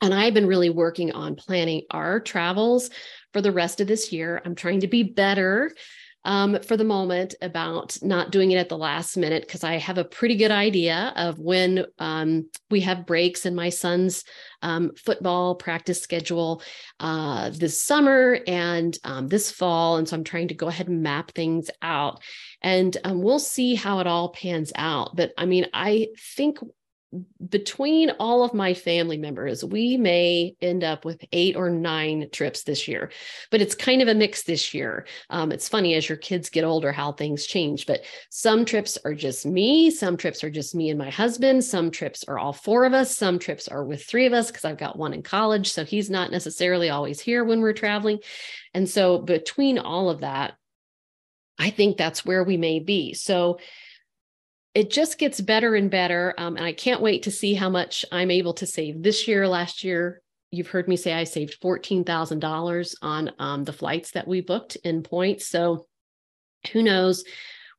And 0.00 0.14
I've 0.14 0.34
been 0.34 0.46
really 0.46 0.70
working 0.70 1.12
on 1.12 1.34
planning 1.36 1.82
our 1.90 2.20
travels 2.20 2.90
for 3.32 3.40
the 3.40 3.52
rest 3.52 3.80
of 3.80 3.86
this 3.86 4.12
year. 4.12 4.40
I'm 4.44 4.54
trying 4.54 4.80
to 4.80 4.88
be 4.88 5.02
better 5.02 5.72
um, 6.24 6.60
for 6.62 6.76
the 6.76 6.84
moment 6.84 7.34
about 7.40 7.96
not 8.02 8.30
doing 8.30 8.50
it 8.50 8.58
at 8.58 8.68
the 8.68 8.76
last 8.76 9.16
minute 9.16 9.42
because 9.46 9.64
I 9.64 9.76
have 9.76 9.96
a 9.96 10.04
pretty 10.04 10.36
good 10.36 10.50
idea 10.50 11.14
of 11.16 11.38
when 11.38 11.86
um, 11.98 12.50
we 12.70 12.80
have 12.80 13.06
breaks 13.06 13.46
in 13.46 13.54
my 13.54 13.70
son's 13.70 14.24
um, 14.60 14.92
football 14.96 15.54
practice 15.54 16.02
schedule 16.02 16.62
uh, 16.98 17.50
this 17.50 17.80
summer 17.80 18.38
and 18.46 18.98
um, 19.04 19.28
this 19.28 19.50
fall. 19.50 19.96
And 19.96 20.06
so 20.06 20.16
I'm 20.16 20.24
trying 20.24 20.48
to 20.48 20.54
go 20.54 20.68
ahead 20.68 20.88
and 20.88 21.02
map 21.02 21.32
things 21.32 21.70
out. 21.80 22.22
And 22.60 22.94
um, 23.04 23.22
we'll 23.22 23.38
see 23.38 23.74
how 23.74 24.00
it 24.00 24.06
all 24.06 24.30
pans 24.30 24.72
out. 24.76 25.16
But 25.16 25.32
I 25.38 25.46
mean, 25.46 25.66
I 25.72 26.08
think 26.36 26.58
between 27.48 28.10
all 28.20 28.44
of 28.44 28.54
my 28.54 28.72
family 28.72 29.18
members, 29.18 29.64
we 29.64 29.96
may 29.96 30.54
end 30.60 30.84
up 30.84 31.04
with 31.04 31.24
eight 31.32 31.56
or 31.56 31.68
nine 31.68 32.28
trips 32.30 32.62
this 32.62 32.86
year, 32.86 33.10
but 33.50 33.60
it's 33.60 33.74
kind 33.74 34.00
of 34.00 34.06
a 34.06 34.14
mix 34.14 34.44
this 34.44 34.72
year. 34.72 35.06
Um, 35.28 35.50
it's 35.50 35.68
funny 35.68 35.94
as 35.94 36.08
your 36.08 36.18
kids 36.18 36.50
get 36.50 36.62
older 36.62 36.92
how 36.92 37.10
things 37.10 37.46
change, 37.46 37.86
but 37.86 38.02
some 38.30 38.64
trips 38.64 38.96
are 39.04 39.14
just 39.14 39.44
me, 39.44 39.90
some 39.90 40.16
trips 40.16 40.44
are 40.44 40.50
just 40.50 40.74
me 40.74 40.90
and 40.90 40.98
my 40.98 41.10
husband, 41.10 41.64
some 41.64 41.90
trips 41.90 42.22
are 42.28 42.38
all 42.38 42.52
four 42.52 42.84
of 42.84 42.94
us, 42.94 43.16
some 43.16 43.40
trips 43.40 43.66
are 43.66 43.84
with 43.84 44.04
three 44.04 44.26
of 44.26 44.32
us 44.32 44.48
because 44.48 44.64
I've 44.64 44.78
got 44.78 44.98
one 44.98 45.12
in 45.12 45.22
college. 45.22 45.72
So 45.72 45.84
he's 45.84 46.10
not 46.10 46.30
necessarily 46.30 46.90
always 46.90 47.18
here 47.18 47.44
when 47.44 47.60
we're 47.60 47.72
traveling. 47.72 48.20
And 48.72 48.88
so 48.88 49.18
between 49.18 49.78
all 49.78 50.10
of 50.10 50.20
that, 50.20 50.54
I 51.58 51.70
think 51.70 51.96
that's 51.96 52.24
where 52.24 52.44
we 52.44 52.56
may 52.56 52.78
be. 52.78 53.14
So 53.14 53.58
it 54.74 54.90
just 54.90 55.18
gets 55.18 55.40
better 55.40 55.74
and 55.74 55.90
better. 55.90 56.34
Um, 56.38 56.56
and 56.56 56.64
I 56.64 56.72
can't 56.72 57.02
wait 57.02 57.24
to 57.24 57.30
see 57.30 57.54
how 57.54 57.68
much 57.68 58.04
I'm 58.12 58.30
able 58.30 58.54
to 58.54 58.66
save 58.66 59.02
this 59.02 59.26
year. 59.26 59.48
Last 59.48 59.82
year, 59.82 60.22
you've 60.50 60.68
heard 60.68 60.88
me 60.88 60.96
say 60.96 61.12
I 61.12 61.24
saved 61.24 61.60
$14,000 61.60 62.94
on 63.02 63.32
um, 63.38 63.64
the 63.64 63.72
flights 63.72 64.12
that 64.12 64.28
we 64.28 64.40
booked 64.40 64.76
in 64.76 65.02
points. 65.02 65.48
So 65.48 65.86
who 66.72 66.82
knows? 66.82 67.24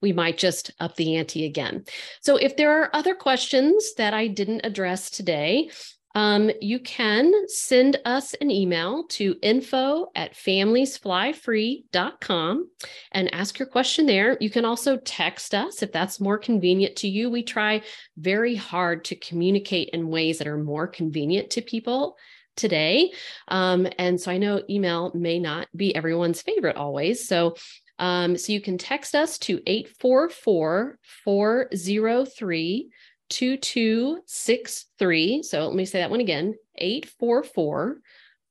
We 0.01 0.13
might 0.13 0.37
just 0.37 0.71
up 0.79 0.95
the 0.95 1.17
ante 1.17 1.45
again. 1.45 1.83
So, 2.21 2.35
if 2.35 2.57
there 2.57 2.81
are 2.81 2.89
other 2.91 3.13
questions 3.13 3.93
that 3.97 4.15
I 4.15 4.25
didn't 4.25 4.61
address 4.63 5.11
today, 5.11 5.69
um, 6.15 6.49
you 6.59 6.79
can 6.79 7.31
send 7.47 7.99
us 8.05 8.33
an 8.35 8.49
email 8.51 9.05
to 9.09 9.35
info 9.41 10.07
at 10.15 10.33
familiesflyfree.com 10.33 12.69
and 13.11 13.33
ask 13.33 13.59
your 13.59 13.67
question 13.67 14.05
there. 14.05 14.37
You 14.41 14.49
can 14.49 14.65
also 14.65 14.97
text 14.97 15.55
us 15.55 15.81
if 15.81 15.91
that's 15.91 16.19
more 16.19 16.37
convenient 16.37 16.97
to 16.97 17.07
you. 17.07 17.29
We 17.29 17.43
try 17.43 17.81
very 18.17 18.55
hard 18.55 19.05
to 19.05 19.15
communicate 19.15 19.89
in 19.93 20.09
ways 20.09 20.39
that 20.39 20.47
are 20.47 20.57
more 20.57 20.87
convenient 20.87 21.51
to 21.51 21.61
people 21.61 22.17
today. 22.57 23.13
Um, 23.47 23.87
and 23.97 24.19
so 24.19 24.31
I 24.31 24.37
know 24.37 24.61
email 24.69 25.13
may 25.15 25.39
not 25.39 25.69
be 25.75 25.95
everyone's 25.95 26.41
favorite 26.41 26.75
always. 26.75 27.25
So 27.27 27.55
um, 28.01 28.35
so 28.35 28.51
you 28.51 28.61
can 28.61 28.79
text 28.79 29.13
us 29.13 29.37
to 29.39 29.61
844 29.67 30.97
403 31.23 32.89
2263. 33.31 35.43
So 35.43 35.65
let 35.65 35.75
me 35.75 35.85
say 35.85 35.99
that 35.99 36.11
one 36.11 36.19
again 36.19 36.55
844 36.77 37.97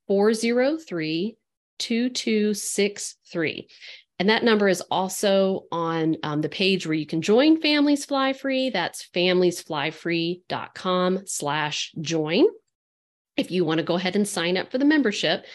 403 0.09 1.37
2263. 1.79 3.69
And 4.19 4.29
that 4.29 4.43
number 4.45 4.69
is 4.69 4.83
also 4.83 5.65
on 5.73 6.19
um, 6.23 6.43
the 6.43 6.49
page 6.49 6.87
where 6.87 6.95
you 6.95 7.07
can 7.07 7.23
join 7.23 7.61
Families 7.61 8.05
Fly 8.05 8.35
Free. 8.35 8.71
That's 8.71 9.09
familiesflyfree.com 9.15 11.27
slash 11.27 11.93
join. 12.01 12.45
If 13.37 13.51
you 13.51 13.65
want 13.65 13.79
to 13.79 13.85
go 13.85 13.95
ahead 13.95 14.15
and 14.17 14.29
sign 14.29 14.59
up 14.59 14.71
for 14.71 14.79
the 14.79 14.85
membership 14.85 15.47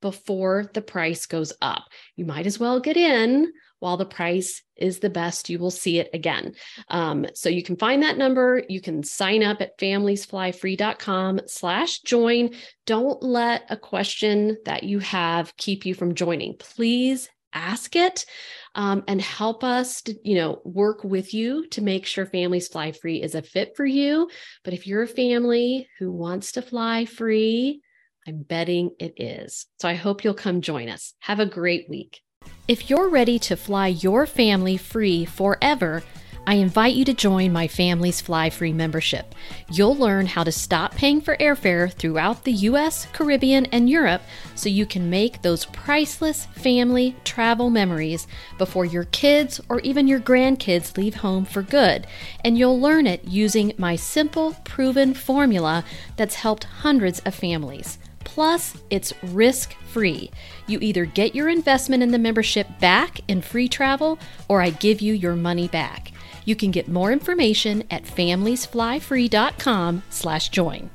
before 0.00 0.70
the 0.74 0.82
price 0.82 1.26
goes 1.26 1.52
up, 1.62 1.84
you 2.16 2.24
might 2.24 2.46
as 2.46 2.58
well 2.58 2.80
get 2.80 2.96
in 2.96 3.52
while 3.80 3.96
the 3.96 4.06
price 4.06 4.62
is 4.76 4.98
the 4.98 5.10
best, 5.10 5.48
you 5.48 5.58
will 5.58 5.70
see 5.70 5.98
it 5.98 6.10
again. 6.12 6.54
Um, 6.88 7.26
so 7.34 7.48
you 7.48 7.62
can 7.62 7.76
find 7.76 8.02
that 8.02 8.18
number. 8.18 8.62
You 8.68 8.80
can 8.80 9.02
sign 9.02 9.42
up 9.42 9.60
at 9.60 9.78
familiesflyfree.com 9.78 11.40
slash 11.46 12.00
join. 12.00 12.50
Don't 12.86 13.22
let 13.22 13.64
a 13.70 13.76
question 13.76 14.56
that 14.64 14.84
you 14.84 14.98
have 15.00 15.56
keep 15.56 15.86
you 15.86 15.94
from 15.94 16.14
joining. 16.14 16.56
Please 16.56 17.28
ask 17.52 17.96
it 17.96 18.26
um, 18.74 19.02
and 19.08 19.20
help 19.20 19.64
us 19.64 20.02
to 20.02 20.14
you 20.22 20.34
know 20.34 20.60
work 20.64 21.02
with 21.02 21.32
you 21.32 21.66
to 21.68 21.80
make 21.80 22.06
sure 22.06 22.26
families 22.26 22.68
fly 22.68 22.92
free 22.92 23.22
is 23.22 23.34
a 23.34 23.42
fit 23.42 23.72
for 23.76 23.86
you 23.86 24.28
but 24.64 24.74
if 24.74 24.86
you're 24.86 25.02
a 25.02 25.08
family 25.08 25.88
who 25.98 26.12
wants 26.12 26.52
to 26.52 26.62
fly 26.62 27.06
free 27.06 27.80
i'm 28.26 28.42
betting 28.42 28.90
it 28.98 29.14
is 29.16 29.66
so 29.80 29.88
i 29.88 29.94
hope 29.94 30.24
you'll 30.24 30.34
come 30.34 30.60
join 30.60 30.88
us 30.88 31.14
have 31.20 31.40
a 31.40 31.46
great 31.46 31.88
week 31.88 32.20
if 32.68 32.90
you're 32.90 33.08
ready 33.08 33.38
to 33.38 33.56
fly 33.56 33.86
your 33.86 34.26
family 34.26 34.76
free 34.76 35.24
forever, 35.24 36.02
I 36.46 36.54
invite 36.54 36.94
you 36.94 37.04
to 37.06 37.14
join 37.14 37.50
my 37.50 37.66
Families 37.66 38.20
Fly 38.20 38.50
Free 38.50 38.74
membership. 38.74 39.34
You'll 39.70 39.96
learn 39.96 40.26
how 40.26 40.44
to 40.44 40.52
stop 40.52 40.94
paying 40.94 41.22
for 41.22 41.34
airfare 41.38 41.90
throughout 41.90 42.44
the 42.44 42.52
US, 42.52 43.06
Caribbean, 43.14 43.66
and 43.66 43.88
Europe 43.88 44.20
so 44.54 44.68
you 44.68 44.84
can 44.84 45.08
make 45.08 45.40
those 45.40 45.64
priceless 45.66 46.44
family 46.44 47.16
travel 47.24 47.70
memories 47.70 48.26
before 48.58 48.84
your 48.84 49.04
kids 49.04 49.62
or 49.70 49.80
even 49.80 50.06
your 50.06 50.20
grandkids 50.20 50.96
leave 50.98 51.16
home 51.16 51.46
for 51.46 51.62
good. 51.62 52.06
And 52.44 52.58
you'll 52.58 52.80
learn 52.80 53.06
it 53.06 53.24
using 53.24 53.72
my 53.78 53.96
simple, 53.96 54.56
proven 54.64 55.14
formula 55.14 55.86
that's 56.16 56.34
helped 56.34 56.64
hundreds 56.64 57.20
of 57.20 57.34
families. 57.34 57.98
Plus, 58.28 58.76
it's 58.90 59.14
risk 59.22 59.74
free. 59.88 60.30
You 60.66 60.78
either 60.82 61.06
get 61.06 61.34
your 61.34 61.48
investment 61.48 62.02
in 62.02 62.10
the 62.10 62.18
membership 62.18 62.66
back 62.78 63.22
in 63.26 63.40
free 63.40 63.68
travel 63.68 64.18
or 64.48 64.60
I 64.60 64.68
give 64.68 65.00
you 65.00 65.14
your 65.14 65.34
money 65.34 65.66
back. 65.66 66.12
You 66.44 66.54
can 66.54 66.70
get 66.70 66.88
more 66.88 67.10
information 67.10 67.84
at 67.90 68.04
familiesflyfree.com/join. 68.04 70.90